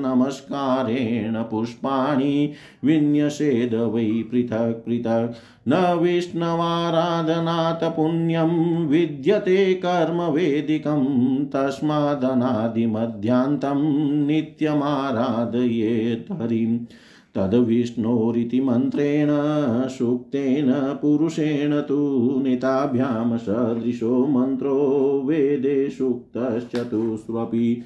[0.05, 2.51] नमस्कारेण पुष्पाणि
[2.83, 5.33] विन्यसेद वै पृथक् पृथक्।
[5.67, 16.79] न विष्णवाराधनात् पुण्यं विद्यते कर्मवेदिकं तस्मादनादिमध्यान्तं नित्यमाराधयेत् हरिम्।
[17.35, 19.29] तद्विष्णोरिति मन्त्रेण
[19.87, 20.71] सूक्तेन
[21.01, 21.97] पुरुषेण तु
[22.43, 24.75] निताभ्यां सदृशो मन्त्रो
[25.25, 27.81] वेदे सूक्तश्चतुष्वपि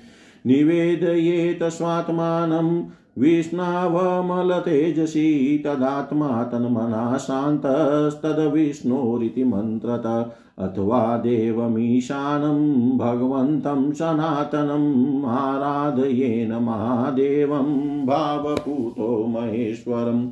[0.45, 2.69] निवेदयेत स्वात्मानं
[3.17, 20.27] विष्णावमलतेजसी तदात्मा तन्मना शान्तस्तद्विष्णोरिति मन्त्रत। अथवा देवमीशानं भगवन्तं सनातनम् आराधयेन महादेवं भावपूतो महेश्वरम्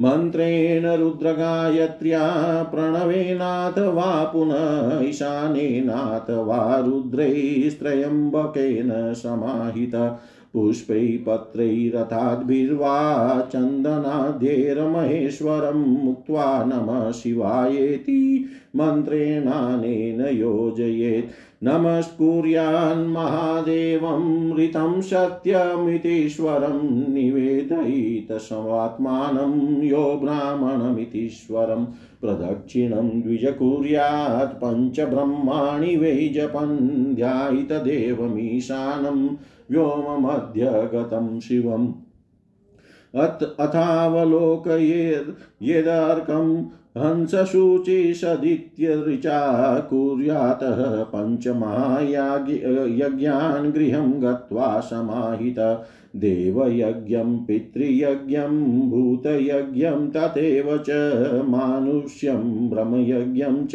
[0.00, 10.18] मन्त्रेण रुद्रगायत्र्या प्रणवेनाथ वा पुनः ईशानेनाथ वा रुद्रैस्त्रयम्बकेन समाहित।
[10.54, 18.44] पुष्पै पत्रैरथाद्भिर्वा चन्दनाद्यैर्महेश्वरं मुक्त्वा नमः शिवायेति
[18.76, 21.30] मन्त्रेणानेन योजयेत्।
[21.64, 31.84] नमस्कुर्यान्महादेवं ऋतं सत्यमितीश्वरं निवेदयित समात्मानं यो ब्राह्मणमितीश्वरं
[32.20, 39.28] प्रदक्षिणं द्विज कुर्यात् पञ्चब्रह्माणि वै जपन् ध्यायितदेवमीशानं
[39.72, 41.88] व्योममध्यगतं शिवम्।
[43.14, 45.30] अथ अथावलोकयेद्
[45.62, 46.66] यदर्कं
[46.98, 55.84] हंसशुचिसदित्यऋचा कुर्यातः पञ्चमहायज्ञान् गृहं गत्वा समाहित।
[56.16, 60.92] देवयज्ञं, पितृयज्ञं, भूतयज्ञं तथैव च
[61.48, 63.72] मानुष्यं। ब्रह्मयज्ञं च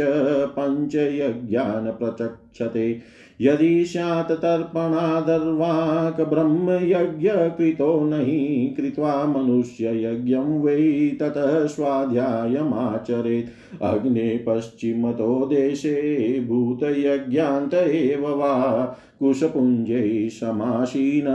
[0.59, 3.01] पञ्चयज्ञान् प्रचक्षते।
[3.41, 18.35] यदि स्यात् तर्पणादर्वाक् ब्रह्मयज्ञकृतो नहि कृत्वा मनुष्ययज्ञं वै ततः स्वाध्यायमाचरेत्। अग्ने पश्चिमतो देशे भूतयज्ञान्त एव
[18.35, 21.25] वा। कुशपुञ्जै समासीन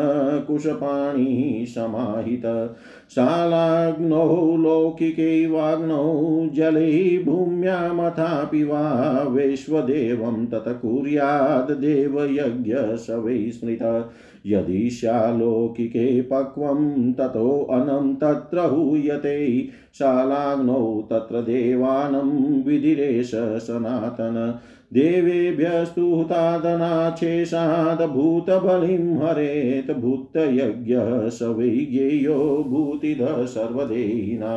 [0.46, 2.74] कुशपाणि समाहित।
[3.14, 14.10] शालाग्नौ, लौकिके वाग्नौ, जले भूम्यामथापि वा, वैश्वदेवं तत् कुर्याद् देवयज्ञशवै स्मृत।
[14.46, 24.58] यदि शालौकिके पक्वं ततोऽनं तत्र हूयते। शालाग्नौ तत्र देवानं विधिरेश सनातन।
[24.92, 32.34] देवेभ्यस्तु हुतादनाच्छेषादभूतबलिं हरेत् भूतयज्ञः स वै ज्ञेयो
[32.68, 34.50] भूतिदः सर्वदेहिना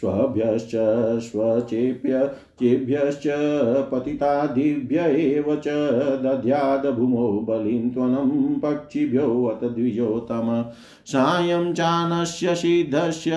[0.00, 0.72] स्वभ्यश्च
[1.28, 2.20] स्वचेभ्य
[2.60, 3.24] चेभ्यश्च
[3.92, 5.68] पतितादिभ्य एव च
[6.24, 10.50] दद्याद्भूमौ बलिं त्वनं पक्षिभ्योऽत द्विजोतम
[11.08, 13.30] सायं चानस्य सिद्धस्य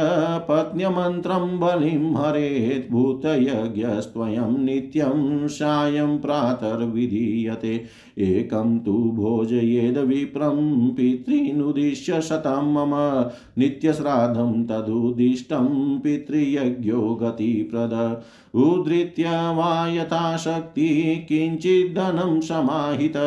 [0.50, 7.84] पत्न्यमन्त्रं बलिं हरेत् भूतयज्ञस्त्वयं नित्यं सायं प्रातर्विधीयते।
[8.18, 13.26] एकं तु भोजयेद विप्रं पितॄनुद्दिश्य शतं मम
[13.58, 18.22] नित्यश्राद्धं तदुद्दिष्टं पितृयज्ञो गतिप्रद।
[18.56, 20.90] उद्धृत्य वा यथाशक्ति
[21.30, 23.18] किञ्चिद्धनं समाहित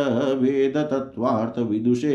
[0.42, 2.12] वेदतत्त्वार्थविदुषे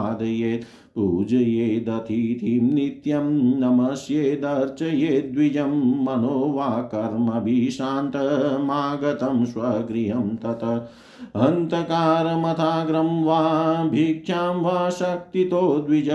[0.00, 0.64] द्विजायेवोपपादयेत्
[0.94, 10.90] पूजयेदतिथिं नित्यं नमस्येदर्चयेद्विजं मनो वा कर्मभिः शान्तमागतं स्वगृहं तत्।
[11.36, 16.08] हन्तकारमथाग्रं वा भिक्षां वा शक्तितो द्विज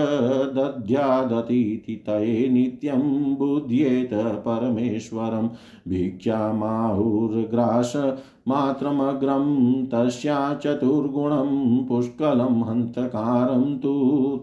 [0.56, 5.50] दद्यादतिथितये नित्यं बुध्येत परमेश्वरं।
[5.88, 7.92] भिक्षामाहुर्ग्रास
[8.48, 13.92] मात्रमग्रं तस्या चतुर्गुणं पुष्कलं हन्तकारं तु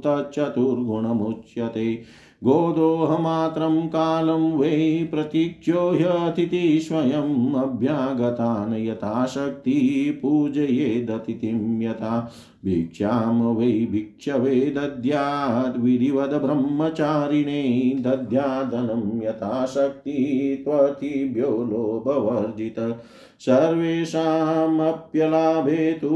[0.05, 1.95] तच्चतुर्गुणमुच्यते।
[2.43, 9.79] गोदोहमात्रं कालं वै प्रतीक्ष्यो ह्यतिथि स्वयम् अभ्यागतान् यथाशक्ति
[10.21, 12.31] पूजयेदतिथिं यथा।
[12.65, 20.17] भिक्षां वै भिक्षवे दद्याद् विधिवद ब्रह्मचारिणे दद्यादनं यथाशक्ति
[20.65, 22.97] त्वतिभ्यो लोभवर्जित।
[23.39, 26.09] सर्वेषामप्यलाभे तु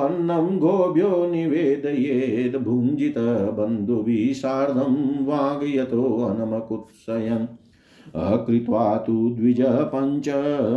[0.00, 3.14] अन्नं गोभ्यो निवेदयेद् भुञ्जित
[3.58, 7.46] बन्धुभिः सार्धं वागयतोऽनमकुत्सयन्
[8.14, 10.28] अकृत्वा तु द्विज पञ्च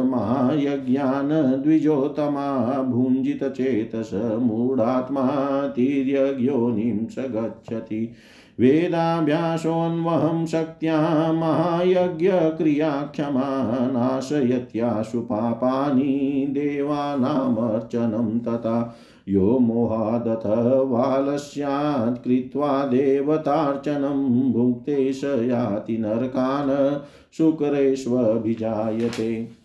[0.06, 8.14] महायज्ञान् द्विजोत्तमा भुञ्जितचेतस मूढात्मा तिर्यज्ञोनिं स गच्छति।
[8.60, 13.48] वेदाभ्यासोऽन्वहं शक्त्या महायज्ञक्रियाक्षमा
[13.92, 18.98] नाशयत्याशु पापानि देवानामर्चनं तथा
[19.30, 20.46] यो मोहादथ
[20.90, 27.00] वालस्यात् कृत्वा देवतार्चनं भुक्ते स याति नरकान्
[27.38, 29.59] शुक्रेष्वभिजायते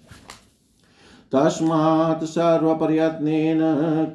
[1.35, 3.61] तस्मात् सर्वप्रयत्नेन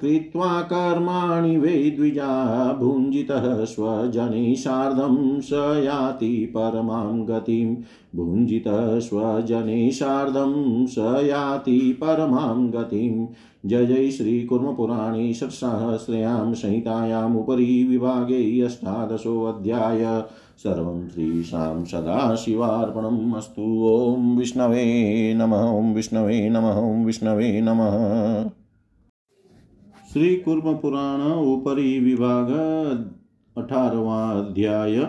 [0.02, 2.32] कृत्वा कर्माणि वै द्विजा
[2.74, 5.52] भुञ्जितः स्वजनैः सार्धं स
[5.86, 7.76] याति परमां गतिं
[8.16, 13.28] भुञ्जितः स्वजनैः सार्धं स याति परमां गतिं।
[13.66, 20.24] जय जय श्रीकुर्मपुराणे षट्सहस्रयां संहितायामुपरि विभागे अष्टादशोऽध्याय
[20.58, 28.50] सर्वं श्रीशां सदाशिवार्पणम् अस्तु। ॐ विष्णवे नमः, ॐ विष्णवे नमः, ॐ विष्णवे नमः।
[30.14, 32.50] श्री कुर्म पुराण ऊपरी विभाग
[33.58, 35.08] अठारवा अध्याय।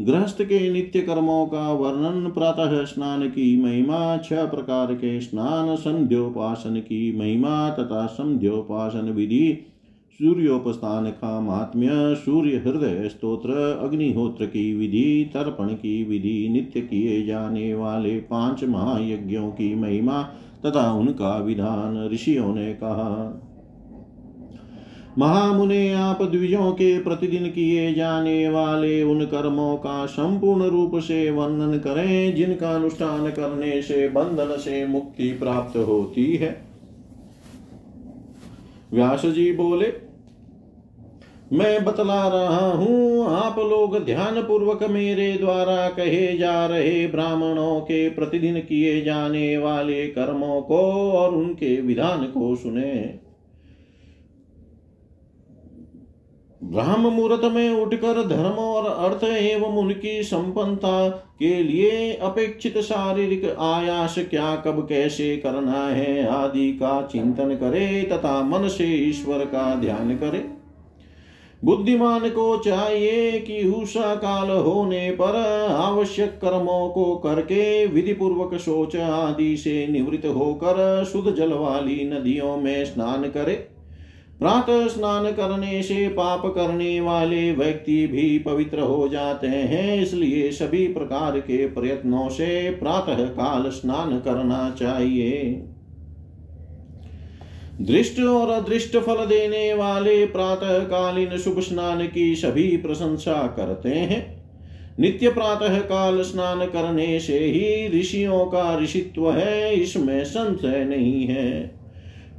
[0.00, 6.76] गृहस्थ के नित्य कर्मों का वर्णन प्रातः स्नान की महिमा, छह प्रकार के स्नान, संध्योपासन
[6.76, 9.66] की महिमा तथा संध्योपासन विधि।
[10.12, 13.50] सूर्योपस्थान का महात्म्य सूर्य हृदय स्तोत्र,
[13.82, 20.22] अग्निहोत्र की विधि, तर्पण की विधि, नित्य किए जाने वाले पाँच महायज्ञों की महिमा
[20.66, 23.46] तथा उनका विधान ऋषियों ने कहा।
[25.20, 31.78] महामुने आप द्विजों के प्रतिदिन किए जाने वाले उन कर्मों का संपूर्ण रूप से वर्णन
[31.78, 36.56] करें, जिनका अनुष्ठान करने से बंधन से मुक्ति प्राप्त होती है।
[38.92, 39.92] व्यास जी बोले,
[41.52, 48.08] मैं बतला रहा हूँ, आप लोग ध्यान पूर्वक मेरे द्वारा कहे जा रहे ब्राह्मणों के
[48.10, 50.78] प्रतिदिन किए जाने वाले कर्मों को
[51.12, 53.29] और उनके विधान को सुने।
[56.62, 64.14] ब्राह्म मुहूर्त में उठकर धर्म और अर्थ एवं उनकी संपन्नता के लिए अपेक्षित शारीरिक आयास
[64.30, 70.16] क्या कब कैसे करना है आदि का चिंतन करे तथा मन से ईश्वर का ध्यान
[70.16, 70.44] करे।
[71.64, 75.36] बुद्धिमान को चाहिए कि उषा काल होने पर
[75.70, 82.56] आवश्यक कर्मों को करके विधि पूर्वक शोच आदि से निवृत्त होकर शुद्ध जल वाली नदियों
[82.56, 83.69] में स्नान करे।
[84.40, 90.86] प्रातः स्नान करने से पाप करने वाले व्यक्ति भी पवित्र हो जाते हैं, इसलिए सभी
[90.86, 95.42] प्रकार के प्रयत्नों से प्रातः काल स्नान करना चाहिए।
[97.80, 104.22] दृष्ट और अदृष्ट फल देने वाले प्रातः कालीन शुभ स्नान की सभी प्रशंसा करते हैं।
[105.00, 111.79] नित्य प्रातः काल स्नान करने से ही ऋषियों का ऋषित्व है, इसमें संशय नहीं है।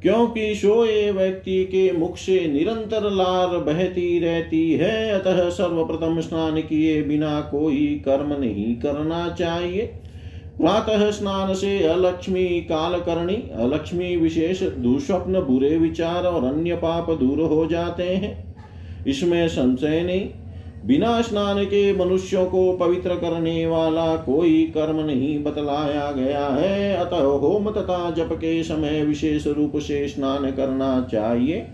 [0.01, 7.01] क्योंकि सोए व्यक्ति के मुख से निरंतर लार बहती रहती है, अतः सर्वप्रथम स्नान किए
[7.01, 9.81] बिना कोई कर्म नहीं करना चाहिए।
[10.57, 17.41] प्रातः स्नान से अलक्ष्मी काल करणी अलक्ष्मी विशेष दुस्वप्न, बुरे विचार और अन्य पाप दूर
[17.41, 18.55] हो जाते हैं।
[19.07, 20.29] इसमें संशय नहीं
[20.85, 27.21] बिना स्नान के मनुष्यों को पवित्र करने वाला कोई कर्म नहीं बतलाया गया है। अतः
[27.21, 31.67] होम तथा जप के समय विशेष रूप से स्नान करना चाहिए।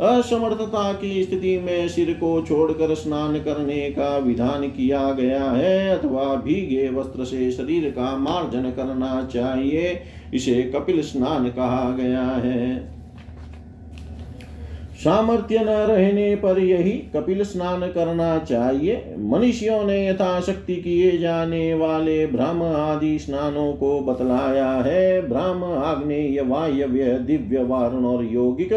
[0.00, 6.34] असमर्थता की स्थिति में सिर को छोड़कर स्नान करने का विधान किया गया है, अथवा
[6.34, 10.00] भीगे वस्त्र से शरीर का मार्जन करना चाहिए।
[10.34, 12.93] इसे कपिल स्नान कहा गया है।
[15.04, 22.26] सामर्थ्य न रहने पर यही कपिल स्नान करना चाहिए। मनुष्यों ने यथाशक्ति किए जाने वाले
[22.26, 28.72] ब्रह्म आदि स्नानों को बतलाया है। ब्रह्म आग्नेय, वायव्य, दिव्य, वारुण और यौगिक,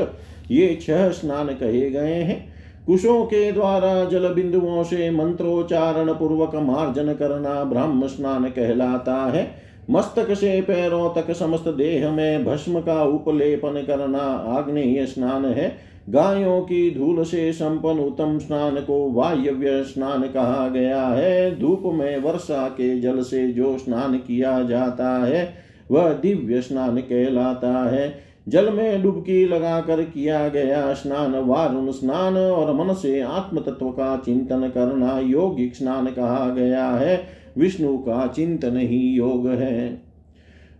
[0.51, 2.57] ये छह स्नान कहे गए हैं।
[2.87, 9.49] कुशों के द्वारा जल बिंदुओं से मंत्रोच्चारण पूर्वक मार्जन करना ब्रह्म स्नान कहलाता है।
[9.89, 14.23] मस्तक से पैरों तक समस्त देह में भस्म का उपलेपन करना
[14.57, 21.07] आग्नेय स्नान है। गायों की धूल से संपन्न उत्तम स्नान को वायव्य स्नान कहा गया
[21.07, 25.53] है। धूप में वर्षा के जल से जो स्नान किया जाता है,
[25.91, 32.73] वह दिव्य स्नान कहलाता है। जल में डुबकी लगाकर किया गया स्नान, वारुण स्नान और
[32.73, 37.27] मन से आत्म तत्व का चिंतन करना योगिक स्नान कहा गया है।
[37.57, 40.06] विष्णु का चिंतन ही योग है।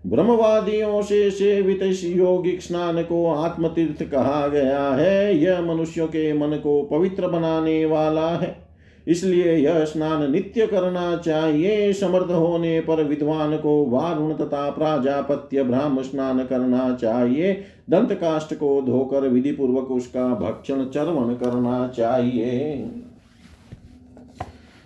[0.06, 6.82] ब्रह्मवादियों से सेवित योगिक स्नान को आत्मतीर्थ कहा गया है। यह मनुष्यों के मन को
[6.84, 8.68] पवित्र बनाने वाला है।
[9.08, 16.02] इसलिए यह स्नान नित्य करना चाहिए। समर्थ होने पर विद्वान को वारुण तथा प्राजापत्य ब्राह्म
[16.02, 17.54] स्नान करना चाहिए।
[17.90, 22.90] दंत काष्ट को धोकर विधि पूर्वक उसका भक्षण चरवण करना चाहिए।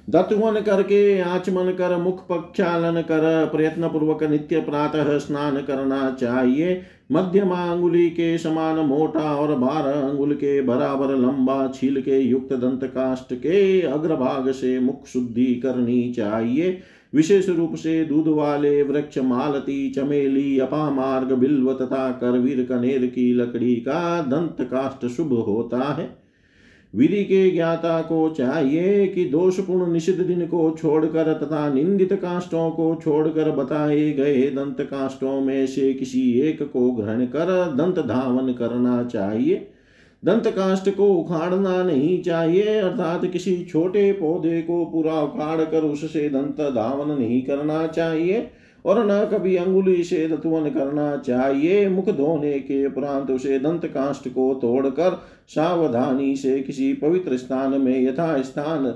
[0.09, 6.81] दत्वन करके, आचमन कर, मुख प्रक्षालन कर प्रयत्न पूर्वक नित्य प्रातः स्नान करना चाहिए।
[7.11, 12.83] मध्यमा अंगुली के समान मोटा और बारह अंगुल के बराबर लंबा छील के युक्त दंत
[12.83, 16.79] काष्ट के अग्रभाग से मुख शुद्धि करनी चाहिए।
[17.15, 23.75] विशेष रूप से दूध वाले वृक्ष, मालती, चमेली, अपामार्ग, बिल्व तथा करवीर कनेर की लकड़ी
[23.75, 26.20] का दंत काष्ट शुभ होता है।
[26.95, 32.95] विधि के ज्ञाता को चाहिए कि दोषपूर्ण निषिद्ध दिन को छोड़कर तथा निंदित काष्टों को
[33.03, 39.03] छोड़कर बताए गए दंत काष्टों में से किसी एक को ग्रहण कर दंत धावन करना
[39.03, 39.67] चाहिए।
[40.25, 46.29] दंत काष्ट को उखाड़ना नहीं चाहिए, अर्थात किसी छोटे पौधे को पूरा उखाड़ कर उससे
[46.29, 48.49] दंत धावन नहीं करना चाहिए।
[48.85, 54.27] और न कभी अंगुली से दत्वन करना चाहिए। मुख धोने के उपरांत उसे दंत काष्ट
[54.27, 58.89] को तोड़कर सावधानी से किसी पवित्र स्थान में यथा स्थान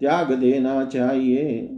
[0.00, 1.70] त्याग देना चाहिए।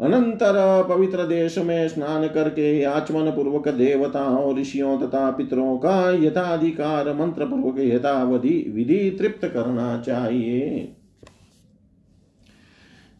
[0.00, 7.44] अनंतर पवित्र देश में स्नान करके आचमन पूर्वक देवताओं ऋषियों तथा पितरों का यथाधिकार मंत्र
[7.44, 10.94] पूर्वक यथावधि विधि तृप्त करना चाहिए।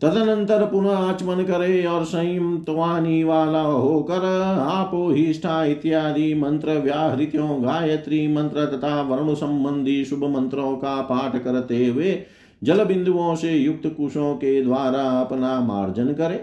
[0.02, 4.24] तदनंतर पुनः आचमन करे और संयमत्वानी वाला होकर
[4.62, 11.86] आपो हिष्ठा इत्यादि मंत्र व्याहृत्यों, गायत्री मंत्र तथा वरुण संबंधी शुभ मंत्रों का पाठ करते
[11.86, 12.18] हुए
[12.64, 16.40] जल बिंदुओं से युक्त कुशों के द्वारा अपना मार्जन करे।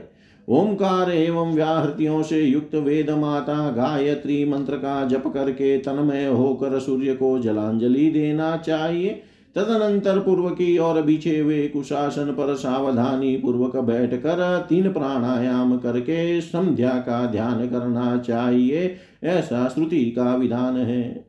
[0.47, 7.13] ओंकार एवं व्याहृतियों से युक्त वेद माता, गायत्री मंत्र का जप करके तन्मय होकर सूर्य
[7.13, 9.21] को जलांजलि देना चाहिए।
[9.55, 16.41] तदनंतर पूर्व की ओर बिछे हुए कुशासन पर सावधानी पूर्वक बैठ कर तीन प्राणायाम करके
[16.41, 21.25] संध्या का ध्यान करना चाहिए। ऐसा श्रुति का विधान है।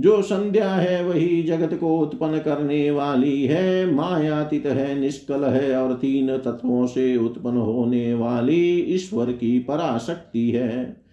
[0.00, 5.94] जो संध्या है, वही जगत को उत्पन्न करने वाली है। मायातीत है, निष्कल है और
[5.94, 11.05] तीन तत्वों से उत्पन्न होने वाली ईश्वर की पराशक्ति है।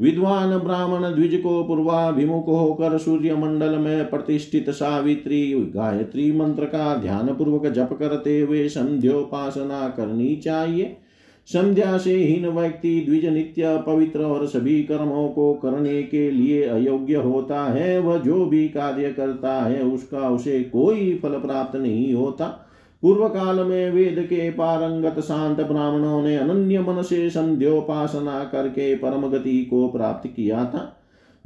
[0.00, 7.26] विद्वान ब्राह्मण द्विज को पूर्वाभिमुख होकर सूर्य मंडल में प्रतिष्ठित सावित्री, गायत्री मंत्र का ध्यान
[7.26, 10.96] पूर्वक जप करते हुए संध्योपासना करनी चाहिए।
[11.46, 17.14] संध्या से हीन व्यक्ति द्विज नित्य पवित्र और सभी कर्मों को करने के लिए अयोग्य
[17.14, 22.69] होता है। वह जो भी कार्य करता है, उसका उसे कोई फल प्राप्त नहीं होता।
[23.02, 29.28] पूर्व काल में वेद के पारंगत शांत ब्राह्मणों ने अनन्य मन से संध्योपासना करके परम
[29.30, 30.96] गति को प्राप्त किया था।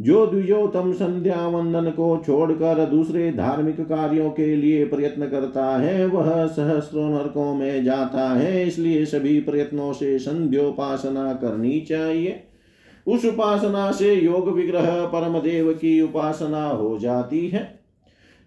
[0.00, 6.46] जो द्विजोतम संध्या वंदन को छोड़कर दूसरे धार्मिक कार्यों के लिए प्रयत्न करता है, वह
[6.46, 12.42] सहस्रो नरकों में जाता है, इसलिए सभी प्रयत्नों से संध्योपासना करनी चाहिए।
[13.06, 17.83] उस उपासना से योग विग्रह परम देव की उपासना हो जाती है।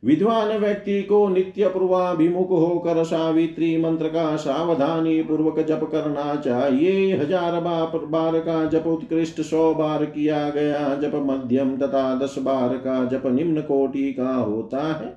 [0.04, 7.60] विद्वान व्यक्ति को नित्य पूर्वाभिमुख होकर सावित्री मंत्र का सावधानी पूर्वक जप करना चाहिए। हज़ार
[7.62, 13.04] बार बार का जप उत्कृष्ट, सौ बार किया गया जप, मध्यम तथा दस बार का
[13.08, 15.16] जप निम्न कोटि का होता है।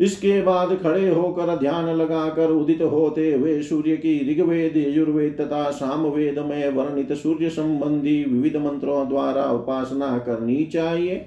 [0.00, 6.38] इसके बाद खड़े होकर ध्यान लगाकर उदित होते हुए सूर्य की ऋग्वेद, यजुर्वेद तथा सामवेद
[6.38, 11.26] में वर्णित सूर्य संबंधी विविध मंत्रों द्वारा उपासना करनी चाहिए।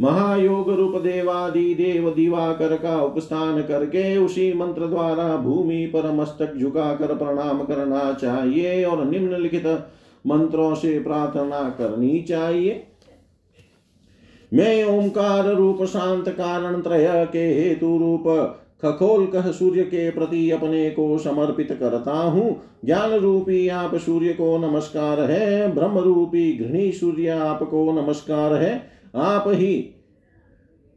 [0.00, 7.14] महायोग रूप देवादि देव दिवाकर का उपस्थान करके उसी मंत्र द्वारा भूमि पर मस्तक झुकाकर
[7.14, 9.66] प्रणाम करना चाहिए और निम्नलिखित
[10.26, 12.82] मंत्रों से प्रार्थना करनी चाहिए।
[14.54, 18.24] मैं ओंकार रूप शांत कारण त्रय के हेतु रूप
[18.82, 24.56] खखोल कह सूर्य के प्रति अपने को समर्पित करता हूँ। ज्ञान रूपी आप सूर्य को
[24.58, 29.74] नमस्कार है, ब्रह्म रूपी घृणी सूर्य आपको नमस्कार है। आप ही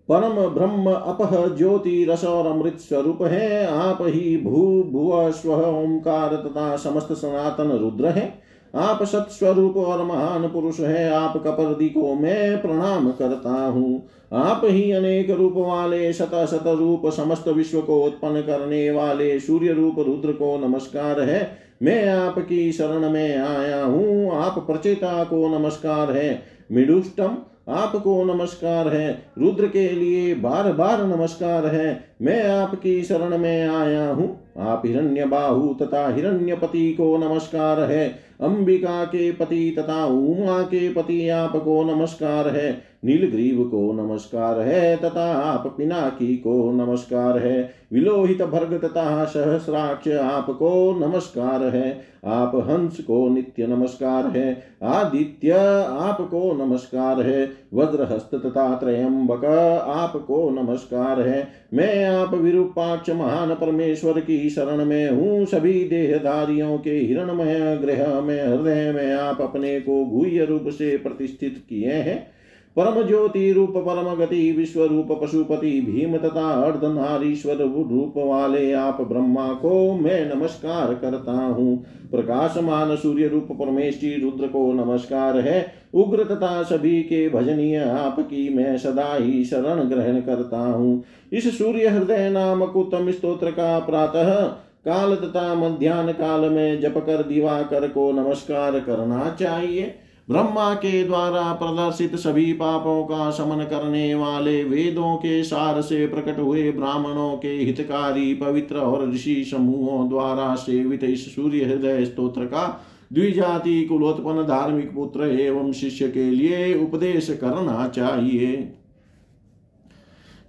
[0.10, 6.36] परम ब्रह्म अपह ज्योति रस और अमृत स्वरूप है आप ही भू भुव स्व ओंकार
[6.36, 8.32] तथा समस्त सनातन रुद्र है।
[8.74, 14.92] आप सत्स्वरूप और महान पुरुष है, आप कपर्दी को मैं प्रणाम करता हूँ। आप ही
[14.92, 20.32] अनेक रूप वाले, शत शत रूप, समस्त विश्व को उत्पन्न करने वाले सूर्य रूप रुद्र
[20.32, 26.42] को नमस्कार है। मैं आपकी शरण में आया हूँ, आप प्रचेता को नमस्कार है।
[26.72, 27.38] मिडुष्टम
[27.70, 34.10] आपको नमस्कार है। रुद्र के लिए बार बार नमस्कार है। मैं आपकी शरण में आया
[34.10, 40.90] हूँ। आप हिरण्य बाहू तथा हिरण्यपति को नमस्कार है। अंबिका के पति तथा उमा के
[40.94, 48.42] पति आपको नमस्कार है। नीलग्रीव को नमस्कार है तथा आप पिनाकी को नमस्कार है। विलोहित
[48.42, 55.52] भर्ग तथा सहस्राक्ष आपको नमस्कार है। आप हंस को नित्य नमस्कार है। आदित्य
[56.00, 59.46] आपको नमस्कार है। वज्रहस्त तथा त्रयंबक
[59.88, 66.92] आपको नमस्कार है। मैं आप विरूपाक्ष महान परमेश्वर की शरण में हूँ। सभी देहधारियों के
[66.92, 72.34] हिरणमय ग्रह में हृदय में आप अपने को गुह्य रूप से प्रतिष्ठित किए हैं।
[72.78, 79.54] परम ज्योति रूप, परम गति, विश्व रूप, पशुपति, भीम तथा अर्धनारीश्वर रूप वाले आप ब्रह्मा
[79.54, 86.64] को मैं नमस्कार करता हूँ। प्रकाशमान सूर्य रूप, परमेश्वरी रुद्र को नमस्कार है। उग्र तथा
[86.64, 91.04] सभी के भजनीय आपकी मैं सदा ही शरण ग्रहण करता हूँ।
[91.34, 97.24] इस सूर्य हृदय नामक उत्तम स्त्रोत्र का प्रातः काल तथा मध्यान्ह काल में जप कर
[97.24, 99.94] दिवाकर को नमस्कार करना चाहिए।
[100.30, 106.40] ब्रह्मा के द्वारा प्रदर्शित सभी पापों का शमन करने वाले वेदों के सार से प्रकट
[106.40, 112.68] हुए ब्राह्मणों के हितकारी पवित्र और ऋषि समूहों द्वारा सेवित इस सूर्य हृदय स्त्रोत्र का
[113.14, 118.56] द्विजाति कुलोत्पन्न धार्मिक पुत्र एवं शिष्य के लिए उपदेश करना चाहिए।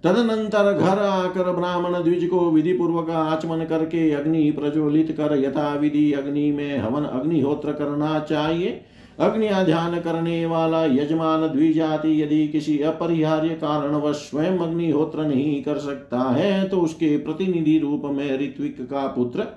[0.05, 6.11] तदनंतर घर आकर ब्राह्मण द्विज को विधि पूर्वक आचमन करके अग्नि प्रज्वलित कर यथा विधि
[6.13, 8.81] अग्नि में हवन अग्निहोत्र करना चाहिए।
[9.19, 16.19] अग्नि ध्यान करने वाला यजमान द्विजाति यदि किसी अपरिहार्य कारणवश स्वयं अग्निहोत्र नहीं कर सकता
[16.31, 19.47] है तो उसके प्रतिनिधि रूप में ऋत्विक का पुत्र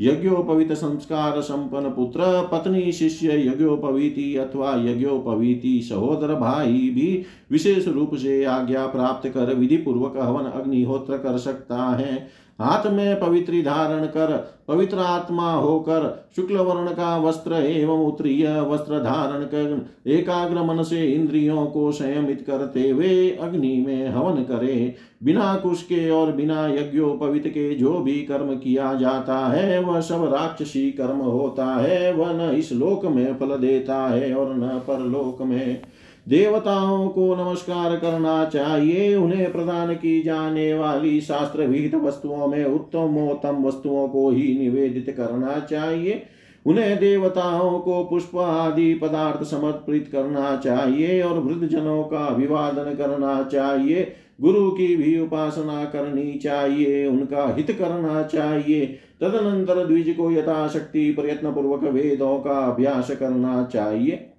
[0.00, 2.20] यज्ञोपवित संस्कार संपन्न पुत्र,
[2.52, 9.76] पत्नी, शिष्य, यज्ञोपवीति अथवा यज्ञोपवीति सहोदर भाई भी विशेष रूप से आज्ञा प्राप्त कर विधि
[9.76, 16.56] पूर्वक हवन अग्निहोत्र कर सकता है। हाथ में पवित्री धारण कर, पवित्र आत्मा होकर, शुक्ल
[16.56, 22.88] वर्ण का वस्त्र एवं उत्तरीय वस्त्र धारण कर, एकाग्र मन से इंद्रियों को संयमित करते
[22.88, 24.94] हुए अग्नि में हवन करे।
[25.24, 30.24] बिना कुश के और बिना यज्ञोपवित के जो भी कर्म किया जाता है, वह सब
[30.24, 35.42] राक्षसी कर्म होता है, वह न इस लोक में फल देता है और न परलोक
[35.42, 35.80] में।
[36.28, 43.64] देवताओं को नमस्कार करना चाहिए। उन्हें प्रदान की जाने वाली शास्त्र विहित वस्तुओं में उत्तमोत्तम
[43.64, 46.22] वस्तुओं को ही निवेदित करना चाहिए।
[46.66, 53.42] उन्हें देवताओं को पुष्प आदि पदार्थ समर्पित करना चाहिए और वृद्ध जनों का अभिवादन करना
[53.42, 58.86] चाहिए। गुरु की भी उपासना करनी चाहिए, उनका हित करना चाहिए।
[59.20, 64.31] तदनंतर द्विज को यथाशक्ति प्रयत्न पूर्वक वेदों का अभ्यास करना चाहिए।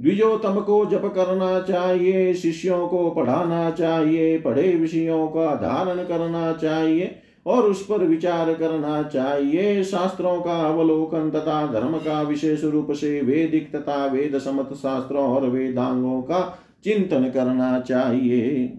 [0.00, 7.14] द्विजोतम को जप करना चाहिए, शिष्यों को पढ़ाना चाहिए, पढ़े विषयों का धारण करना चाहिए
[7.46, 13.20] और उस पर विचार करना चाहिए। शास्त्रों का अवलोकन तथा धर्म का विशेष रूप से
[13.20, 18.78] वेदिक तथा वेद समत शास्त्रों और वेदांगों का चिंतन करना चाहिए।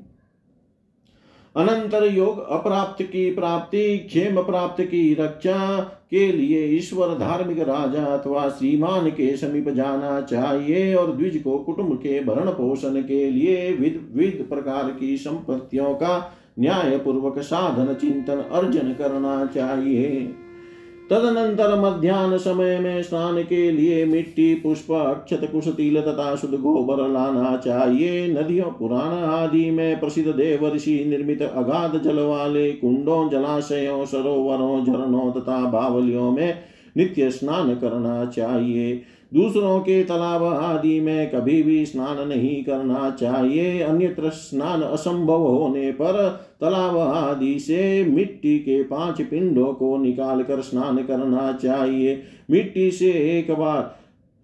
[1.55, 5.79] अनंतर योग अप्राप्त की प्राप्ति, क्षेम प्राप्त की रक्षा
[6.11, 11.95] के लिए ईश्वर धार्मिक राजा अथवा श्रीमान के समीप जाना चाहिए और द्विज को कुटुंब
[11.97, 18.41] के भरण पोषण के लिए विध विध प्रकार की संपत्तियों का न्याय पूर्वक साधन, चिंतन,
[18.51, 20.35] अर्जन करना चाहिए।
[21.09, 27.07] तदनंतर मध्यान्ह समय में स्नान के लिए मिट्टी, पुष्प अक्षत कुश तिल तथा शुद्ध गोबर
[27.07, 34.05] लाना चाहिए। नदियों, पुराण आदि में प्रसिद्ध देव ऋषि निर्मित अगाध जल वाले कुंडों, जलाशयों,
[34.05, 36.57] सरोवरों, झरनों तथा बावलियों में
[36.97, 39.01] नित्य स्नान करना चाहिए।
[39.35, 45.91] दूसरों के तालाब आदि में कभी भी स्नान नहीं करना चाहिए। अन्यत्र स्नान असंभव होने
[45.91, 46.29] पर
[46.61, 52.21] तालाब आदि से मिट्टी के पाँच पिंडों को निकाल कर स्नान करना चाहिए।
[52.51, 53.95] मिट्टी से एक बार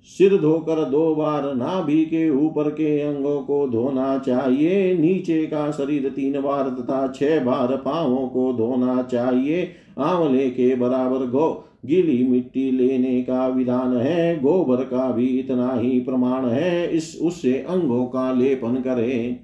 [0.09, 6.09] सिर धोकर दो बार नाभि के ऊपर के अंगों को धोना चाहिए। नीचे का शरीर
[6.09, 12.71] तीन बार तथा छह बार पांवों को धोना चाहिए। आंवले के बराबर गो गीली मिट्टी
[12.71, 18.31] लेने का विधान है, गोबर का भी इतना ही प्रमाण है, इस उससे अंगों का
[18.33, 19.39] लेपन करे।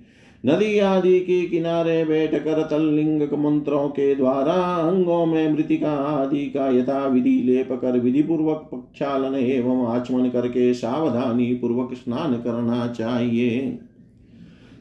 [0.45, 4.53] नदी आदि के किनारे बैठ कर तल्लिंग मंत्रों के द्वारा
[4.89, 10.73] अंगों में मृतिका आदि का यथा विधि लेप कर विधि पूर्वक प्रक्षालन एवं आचमन करके
[10.73, 13.79] सावधानी पूर्वक स्नान करना चाहिए।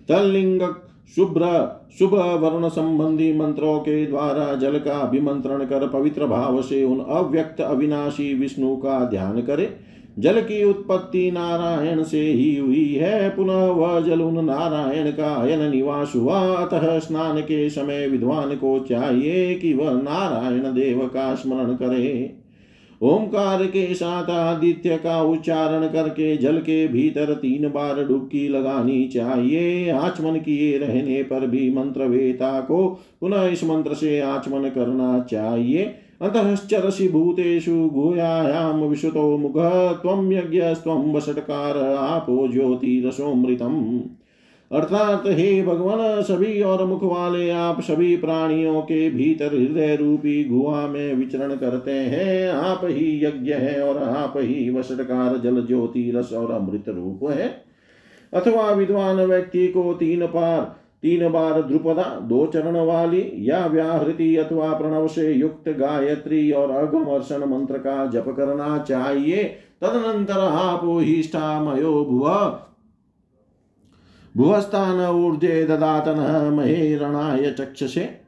[0.09, 0.61] तल्लिंग
[1.15, 1.41] शुभ्र,
[1.99, 7.61] शुभ वर्ण संबंधी मंत्रों के द्वारा जल का अभिमंत्रण कर पवित्र भाव से उन अव्यक्त
[7.61, 9.77] अविनाशी विष्णु का ध्यान करे।
[10.19, 15.71] जल की उत्पत्ति नारायण से ही हुई है। पुनः वह जल उन नारायण का अयन
[15.71, 21.75] निवास हुआ। अतः स्नान के समय विद्वान को चाहिए कि वह नारायण देव का स्मरण
[21.75, 22.37] करे।
[23.03, 29.91] ओंकार के साथ आदित्य का उच्चारण करके जल के भीतर तीन बार डुबकी लगानी चाहिए।
[29.91, 35.95] आचमन किए रहने पर भी मंत्र वेता को पुनः इस मंत्र से आचमन करना चाहिए।
[36.23, 39.55] अतश्चरसि भूतेषु गुह्यायां विशुतो मुख
[40.03, 44.01] त्वं यज्ञस्त्वं वषट्कार, आपो ज्योतिरसोमृतम्।
[44.73, 50.87] अर्थात हे भगवान, सभी और मुख वाले आप सभी प्राणियों के भीतर हृदय रूपी गुहा
[50.87, 56.33] में विचरण करते हैं। आप ही यज्ञ है और आप ही वसटकार जल ज्योति, रस
[56.33, 57.63] और अमृत रूप है।
[58.33, 60.61] अथवा विद्वान व्यक्ति को तीन पार,
[61.03, 67.45] तीन बार द्रुपदा दो चरण वाली या व्याहृति अथवा प्रणव से युक्त गायत्री और अघमर्षण
[67.45, 69.45] मंत्र का जप करना चाहिए।
[69.81, 72.05] तदनंतर आप ही मयो
[74.37, 76.19] भुआ भुवस्थान ऊर्जे ददातन
[76.55, 78.21] महेरणाय चक्षसे।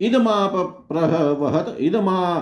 [0.00, 0.52] इदमाप
[0.88, 2.38] प्रहवहत इदमा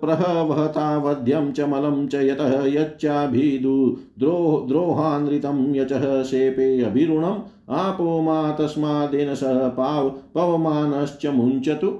[0.00, 7.40] प्रहवहतावध्यं च मलं च यतः यच्चाभिदु द्रोह द्रोहानृतं यचः शेपे अभिरुणम्।
[7.70, 11.98] आपो मा तस्मादेन स पाव पवमानश्च मुञ्चतु।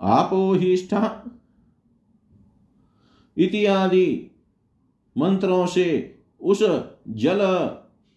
[0.00, 1.24] आपो हिष्ठा
[3.36, 4.30] इत्यादि
[5.18, 6.62] मंत्रों से उस
[7.08, 7.38] जल,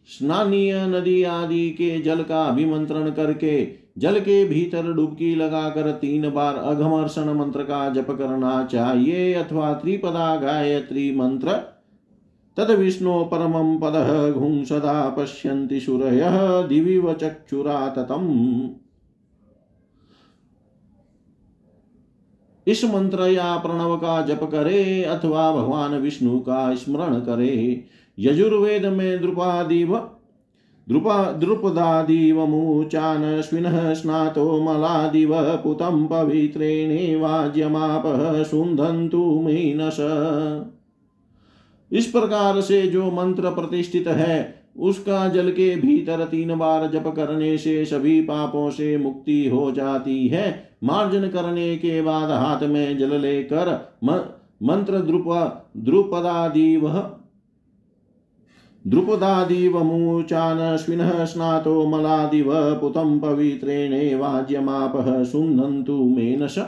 [0.09, 3.67] स्नानीय नदी आदि के जल का अभिमंत्रण करके
[3.97, 10.35] जल के भीतर डुबकी लगाकर तीन बार अघमर्षण मंत्र का जप करना चाहिए अथवा त्रिपदा
[10.35, 11.51] गायत्री मंत्र।
[12.57, 16.21] तद विष्णु परम पद घुं सदा पश्यन्ति सूरय
[16.69, 18.69] दिविव चक्षुरा ततम
[22.67, 27.85] इस मंत्र या प्रणव का जप करे अथवा भगवान विष्णु का स्मरण करे
[28.21, 30.07] यजुर्वेद में द्रुपादिव
[30.87, 39.97] द्रुपा द्रुपदादिव मूचानश्विनः स्नातो मलादिव, पुतं पवित्रेणेवाज्यमापः सुन्धन्तु मीनश
[41.91, 47.57] इस प्रकार से जो मंत्र प्रतिष्ठित है, उसका जल के भीतर तीन बार जप करने
[47.57, 53.15] से सभी पापों से मुक्ति हो जाती है। मार्जन करने के बाद हाथ में जल
[53.15, 57.11] लेकर मंत्र द्रुप, द्रुपदादिव
[58.87, 66.59] द्रुपदादिवमूचानश्विनः स्नातो मलादिव पुतं पवित्रेणेवाज्यमापः सुन्दन्तु मेनश।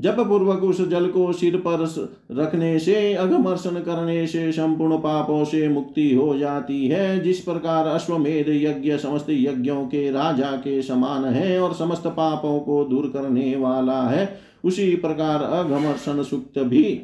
[0.00, 5.68] जब पूर्वक उस जल को सिर पर रखने से अघमर्शन करने से, संपूर्ण पापों से
[5.68, 11.60] मुक्ति हो जाती है, जिस प्रकार अश्वमेध यज्ञ समस्त यज्ञों के राजा के समान है
[11.60, 17.02] और समस्त पापों को दूर करने वाला है, उसी प्रकार अघमर्शन सुक्त भी।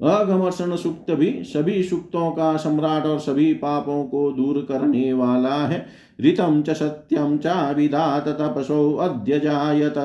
[0.00, 5.86] अघमर्षण सुक्त भी सभी सुक्तों का सम्राट और सभी पापों को दूर करने वाला है।
[6.20, 7.46] ऋतम च सत्यम च
[8.28, 9.98] तपसो अद्य जायत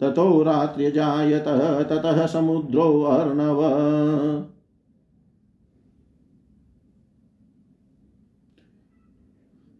[0.00, 1.48] ततो रात्र्य जायत
[1.90, 3.60] ततः समुद्रो अर्णव।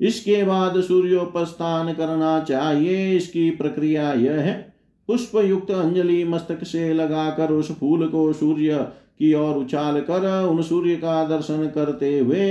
[0.01, 4.75] इसके बाद सूर्योपस्थान करना चाहिए। इसकी प्रक्रिया यह है।
[5.09, 8.87] पुष्प युक्त अंजलि मस्तक से लगाकर उस फूल को सूर्य
[9.23, 12.47] की ओर उछाल कर उन सूर्य का दर्शन करते हुए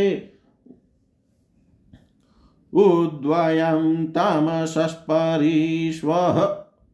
[2.73, 4.77] उद्वयं तमसस्परीष्वः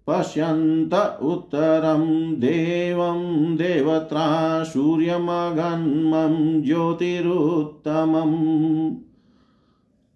[0.08, 2.06] पश्यन्त उत्तरं
[2.40, 3.20] देवं
[3.58, 4.28] देवत्रा
[4.64, 8.32] सूर्यमगन्मं ज्योतिरुत्तमं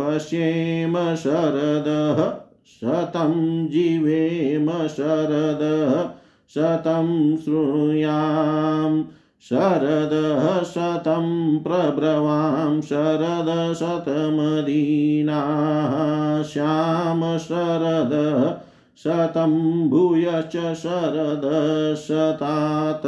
[0.00, 6.10] पश्येम शरदः, शतं जीवेम शरदः,
[6.54, 9.04] शतं श्रूयाम्
[9.42, 18.60] शरदः शतं प्रब्रवां शरद शतमदीनाः श्याम शरदः
[18.96, 23.06] शतं भूयश्च शरदशतात्।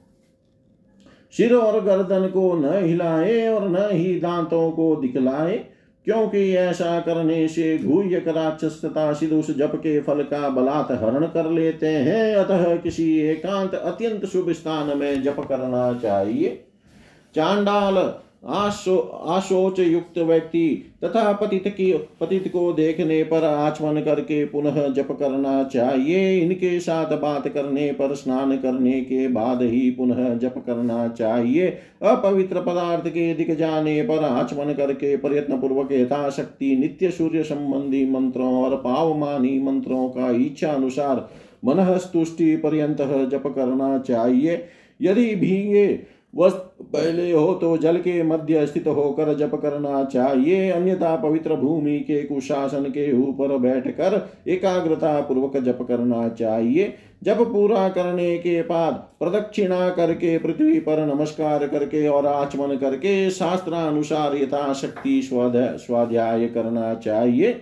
[1.37, 5.74] सिर और गर्दन को न हिलाए और न ही दांतों को दिखलाए।
[6.05, 11.51] क्योंकि ऐसा करने से गुह्यक राक्षस तथा सिदुष जप के फल का बलात् हरण कर
[11.51, 16.65] लेते हैं। अतः किसी एकांत अत्यंत शुभ स्थान में जप करना चाहिए।
[17.35, 17.95] चांडाल
[18.47, 18.97] आशो
[19.29, 25.63] आशोच युक्त व्यक्ति तथा पतित की पतित को देखने पर आचमन करके पुनः जप करना
[25.65, 31.67] चाहिए। इनके साथ बात करने पर स्नान करने के बाद ही पुनः जप करना चाहिए।
[32.03, 38.55] अपवित्र पदार्थ के दिख जाने पर आचमन करके प्रयत्न पूर्वक यथाशक्ति, नित्य सूर्य संबंधी मंत्रों
[38.55, 41.29] और पावमानी मंत्रों का इच्छा अनुसार
[41.65, 42.99] मन स्तुष्टि पर्यंत
[43.31, 44.65] जप करना चाहिए।
[45.01, 45.95] यदि भी
[46.35, 46.51] वह
[46.83, 52.23] पहले हो तो जल के मध्य स्थित होकर जप करना चाहिए, अन्यथा पवित्र भूमि के
[52.23, 59.89] कुशासन के ऊपर बैठकर एकाग्रता पूर्वक जप करना चाहिए। जब पूरा करने के बाद प्रदक्षिणा
[59.91, 67.53] करके, पृथ्वी पर नमस्कार करके और आचमन करके शास्त्रानुसार यथाशक्ति स्वाध्याय करना चाहिए।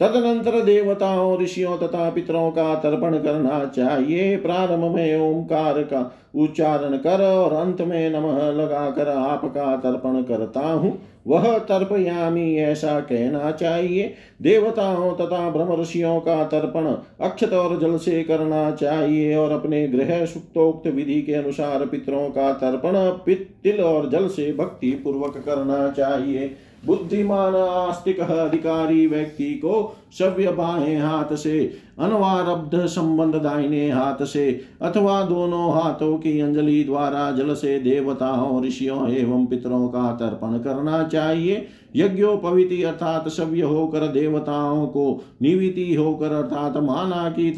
[0.00, 7.22] तदनंतर देवताओं, ऋषियों तथा पितरों का तर्पण करना चाहिए। प्रारंभ में ओंकार का उच्चारण कर
[7.22, 15.12] और अंत में नमः लगाकर आपका तर्पण करता हूँ। वह तर्पयामी, ऐसा कहना चाहिए। देवताओं
[15.12, 16.86] तथा ब्रह्म ऋषियों का तर्पण
[17.24, 22.52] अक्षत और जल से करना चाहिए और अपने गृह सुक्तोक्त विधि के अनुसार पितरों का
[22.52, 22.92] तर्पण
[23.26, 26.50] पित्तिल और जल से भक्ति पूर्वक करना चाहिए।
[26.86, 31.58] बुद्धिमान आस्तिक अधिकारी व्यक्ति को सव्य बाएँ हाथ से
[31.98, 34.50] अनवारब्ध संबंध दाहिने हाथ से
[34.82, 41.02] अथवा दोनों हाथों की अंजलि द्वारा जल से देवताओं, ऋषियों एवं पितरों का तर्पण करना
[41.04, 41.66] चाहिए।
[41.96, 45.04] यज्ञोपविति अर्थात सव्य होकर देवताओं को
[45.42, 47.50] निविति होकर अर्थात माना की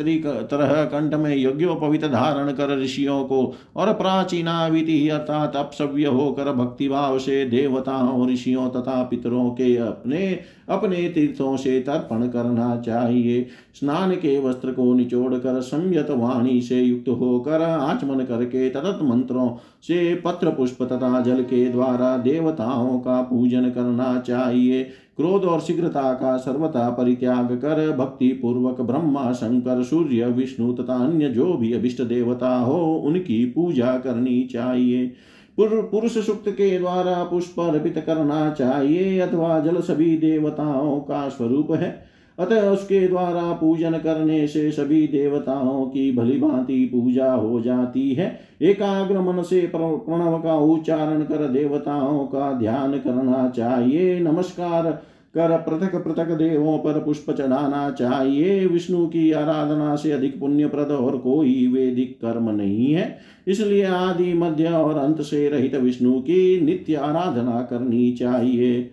[0.43, 7.45] तरह कंठ में यज्ञोपवित धारण कर ऋषियों को और प्राचीनाविति अर्थात अपसव्य होकर भक्तिभाव से
[7.45, 14.72] देवताओं, ऋषियों तथा पितरों के अपने अपने तीर्थों से तर्पण करना चाहिए। स्नान के वस्त्र
[14.72, 19.51] को निचोड़ कर संयत वाणी से युक्त होकर आचमन करके तदत मंत्रों
[19.83, 24.83] से पत्र पुष्प तथा जल के द्वारा देवताओं का पूजन करना चाहिए।
[25.16, 31.29] क्रोध और शीघ्रता का सर्वथा परित्याग कर भक्ति पूर्वक ब्रह्मा, शंकर, सूर्य, विष्णु तथा अन्य
[31.29, 35.12] जो भी अभिष्ट देवता हो, उनकी पूजा करनी चाहिए।
[35.61, 42.08] पुरुष सुक्त के द्वारा पुष्प अर्पित करना चाहिए, अथवा जल सभी देवताओं का स्वरूप है।
[42.39, 48.41] अतः उसके द्वारा पूजन करने से सभी देवताओं की भली भांति पूजा हो जाती है।
[48.62, 54.91] एकाग्र मन से प्रणव का उच्चारण कर देवताओं का ध्यान करना चाहिए। नमस्कार
[55.34, 61.16] कर पृथक पृथक देवों पर पुष्प चढ़ाना चाहिए। विष्णु की आराधना से अधिक पुण्यप्रद और
[61.16, 63.18] कोई वेदिक कर्म नहीं है।
[63.49, 68.91] इसलिए आदि, मध्य और अंत से रहित विष्णु की नित्य आराधना करनी चाहिए।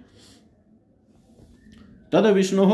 [2.11, 2.65] तद विष्णु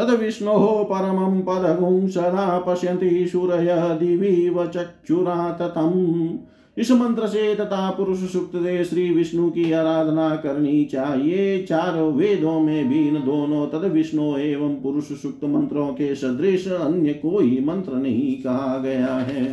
[0.00, 0.52] तद विष्णु
[0.84, 6.38] परमं पदगुं सदा पश्यन्ति सूरय दिवीव चक्षुराततम्
[6.78, 12.60] इस मंत्र से तथा पुरुष सुक्त से श्री विष्णु की आराधना करनी चाहिए। चारों वेदों
[12.60, 17.92] में भी इन दोनों तद विष्णु एवं पुरुष सुक्त मंत्रों के सदृश अन्य कोई मंत्र
[17.92, 19.44] नहीं कहा गया है।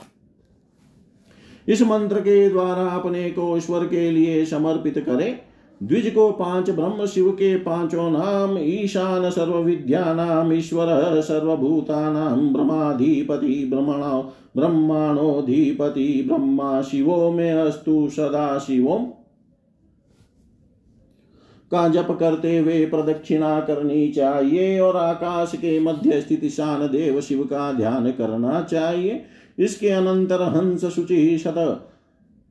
[1.69, 5.41] इस मंत्र के द्वारा अपने को ईश्वर के लिए समर्पित करें।
[5.83, 13.65] द्विज को पाँच ब्रह्म शिव के पाँचों नाम ईशान सर्व विद्या नाम ईश्वर सर्वभूतानाम ब्रह्माधिपति
[13.71, 14.19] ब्रह्मणा
[14.57, 19.05] ब्रह्माणोधिपति ब्रह्मा शिवो में अस्तु सदा शिवोम
[21.73, 27.45] का जप करते हुए प्रदक्षिणा करनी चाहिए और आकाश के मध्य स्थित शान देव शिव
[27.45, 29.23] का ध्यान करना चाहिए।
[29.59, 31.55] इसके अनंतर हंस शुचि शत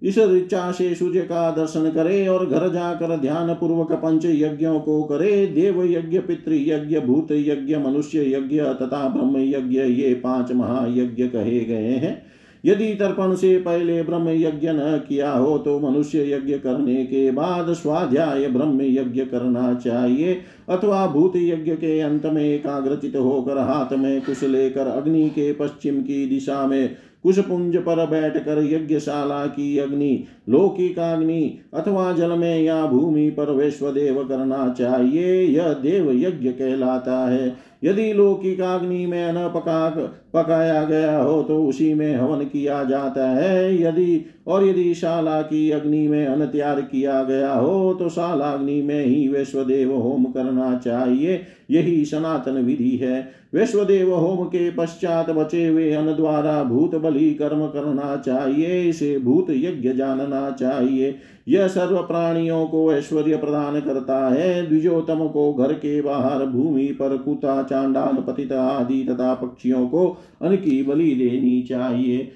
[0.02, 5.04] इस ऋचा से सूर्य का दर्शन करे और घर जाकर ध्यान पूर्वक पंच यज्ञों को
[5.04, 11.28] करे। देव यज्ञ, पितृ यज्ञ, भूत यज्ञ, मनुष्य यज्ञ तथा ब्रह्म यज्ञ ये पाँच महायज्ञ
[11.28, 12.30] कहे गए हैं।
[12.66, 17.74] यदि तर्पण से पहले ब्रह्म यज्ञ न किया हो तो मनुष्य यज्ञ करने के बाद
[17.74, 24.22] स्वाध्याय ब्रह्म यज्ञ करना चाहिए अथवा भूत यज्ञ के अंत में एकाग्रचित होकर हाथ में
[24.22, 30.24] कुश लेकर अग्नि के पश्चिम की दिशा में कुश पुंज पर बैठकर यज्ञशाला की अग्नि
[30.50, 37.56] लौकिकाग्नि अथवा जल में या भूमि पर वैश्वदेव करना चाहिए यह देव यज्ञ कहलाता है।
[37.84, 39.90] यदि लौकिक अग्नि में न पका
[40.34, 45.70] पकाया गया हो तो उसी में हवन किया जाता है। यदि और यदि शाला की
[45.72, 50.78] अग्नि में अन्न तैयार किया गया हो तो शाला अग्नि में ही वैश्वदेव होम करना
[50.78, 57.34] चाहिए। यही सनातन विधि है। वैश्वदेव होम के पश्चात बचे हुए अन्न द्वारा भूत बलि
[57.34, 61.16] कर्म करना चाहिए। इसे भूत यज्ञ जानना चाहिए।
[61.48, 67.18] यह सर्व प्राणियों को ऐश्वर्य प्रदान करता है। द्विजोतम को घर के बाहर भूमि पर
[67.18, 72.32] कुता चांडाल, पतित आदि तथा पक्षियों को अन्न की बलि देनी चाहिए.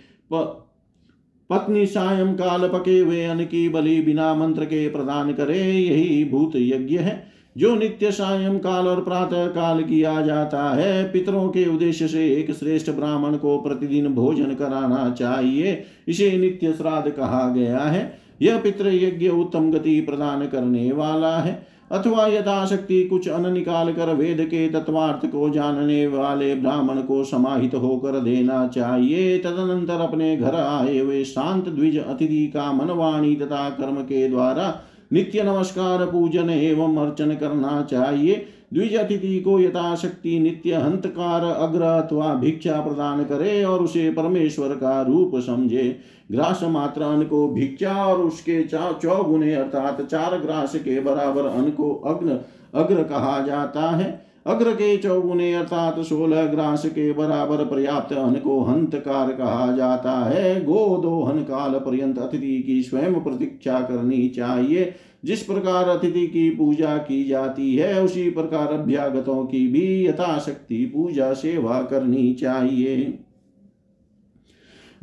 [1.49, 6.51] पत्नी सायं काल पके हुए अन्न की बलि बिना मंत्र के प्रदान करे, यही भूत
[6.55, 12.07] यज्ञ है, जो नित्य सायं काल और प्रातः काल किया जाता है। पितरों के उद्देश्य
[12.07, 18.19] से एक श्रेष्ठ ब्राह्मण को प्रतिदिन भोजन कराना चाहिए, इसे नित्य श्राद्ध कहा गया है।
[18.41, 24.13] यह पितृ यज्ञ उत्तम गति प्रदान करने वाला है। अथवा यथाशक्ति कुछ अन्न निकाल कर
[24.13, 30.55] वेद के तत्वार्थ को जानने वाले ब्राह्मण को समाहित होकर देना चाहिए। तदनंतर अपने घर
[30.55, 34.73] आए हुए शांत द्विज अतिथि का मनवाणी तथा कर्म के द्वारा
[35.13, 42.33] नित्य नमस्कार पूजन एवं अर्चन करना चाहिए। द्विज अतिथि को यथाशक्ति नित्य हंतकार अग्र अथवा
[42.33, 45.95] भिक्षा प्रदान करे और उसे परमेश्वर का रूप समझे।
[46.31, 51.93] ग्रास मात्र अन्न को भिक्षा और उसके चौगुने अर्थात चार ग्रास के बराबर अन्न को
[52.05, 52.39] अग्न
[52.75, 54.11] अग्र कहा जाता है।
[54.47, 60.63] अग्र के चौगुने अर्थात सोलह ग्रास के बराबर पर्याप्त अन्न को हंतकार कहा जाता है।
[60.65, 64.93] गो दो हन काल पर्यंत अतिथि की स्वयं प्रतीक्षा करनी चाहिए।
[65.23, 71.33] जिस प्रकार अतिथि की पूजा की जाती है, उसी प्रकार अभ्यागतों की भी यथाशक्ति पूजा
[71.33, 73.19] सेवा करनी चाहिए।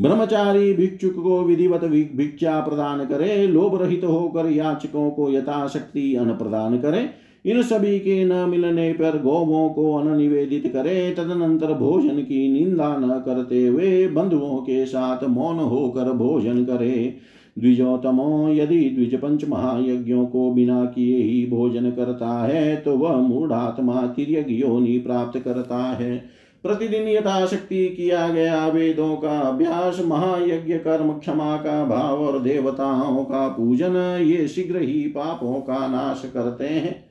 [0.00, 6.78] ब्रह्मचारी भिक्षुक को विधिवत भिक्षा प्रदान करे लोभ रहित होकर याचकों को यथाशक्ति अन्न प्रदान
[6.78, 7.08] करे।
[7.46, 12.96] इन सभी के न मिलने पर गौवों को अन्न निवेदित करे। तदनंतर भोजन की निंदा
[12.96, 17.16] न करते हुए बंधुओं के साथ मौन होकर भोजन करे।
[17.58, 24.06] द्विजोतमो यदि द्विज पंच महायज्ञों को बिना किए ही भोजन करता है तो वह मूढ़ात्मा
[24.06, 26.16] तिरक योनि प्राप्त करता है।
[26.64, 33.48] प्रतिदिन यथाशक्ति किया गया वेदों का अभ्यास, महायज्ञ कर्म क्षमा का भाव और देवताओं का
[33.48, 37.09] पूजन, ये शीघ्र ही पापों का नाश करते हैं।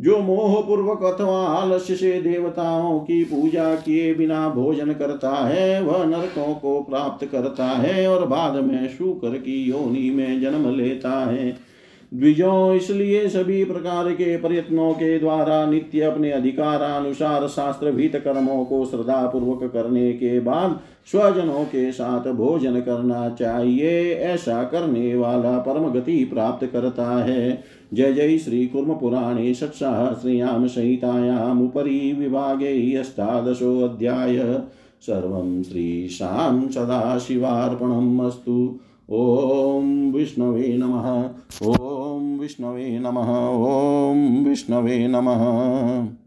[0.00, 6.04] जो मोह पूर्वक अथवा आलस्य से देवताओं की पूजा किए बिना भोजन करता है, वह
[6.04, 11.70] नरकों को प्राप्त करता है और बाद में शुकर की योनि में जन्म लेता है।
[12.14, 18.84] द्विजों, इसलिए सभी प्रकार के प्रयत्नों के द्वारा नित्य अपने अधिकारानुसार शास्त्र भीत कर्मों को
[18.84, 25.90] श्रद्धा पूर्वक करने के बाद स्वजनों के साथ भोजन करना चाहिए, ऐसा करने वाला परम
[25.92, 34.60] गति प्राप्त करता है। जय जय श्रीकुर्मपुराणे षट्सहस्रियाँ संहितायामुपरि विभागे अष्टादशोऽध्याय
[35.00, 38.80] सर्वं श्रीशां सदाशिवार्पणम् अस्तु।
[39.10, 41.28] ॐ विष्णवे नमः।
[41.68, 46.19] ॐ विष्णवे नमः। ॐ विष्णवे नमः।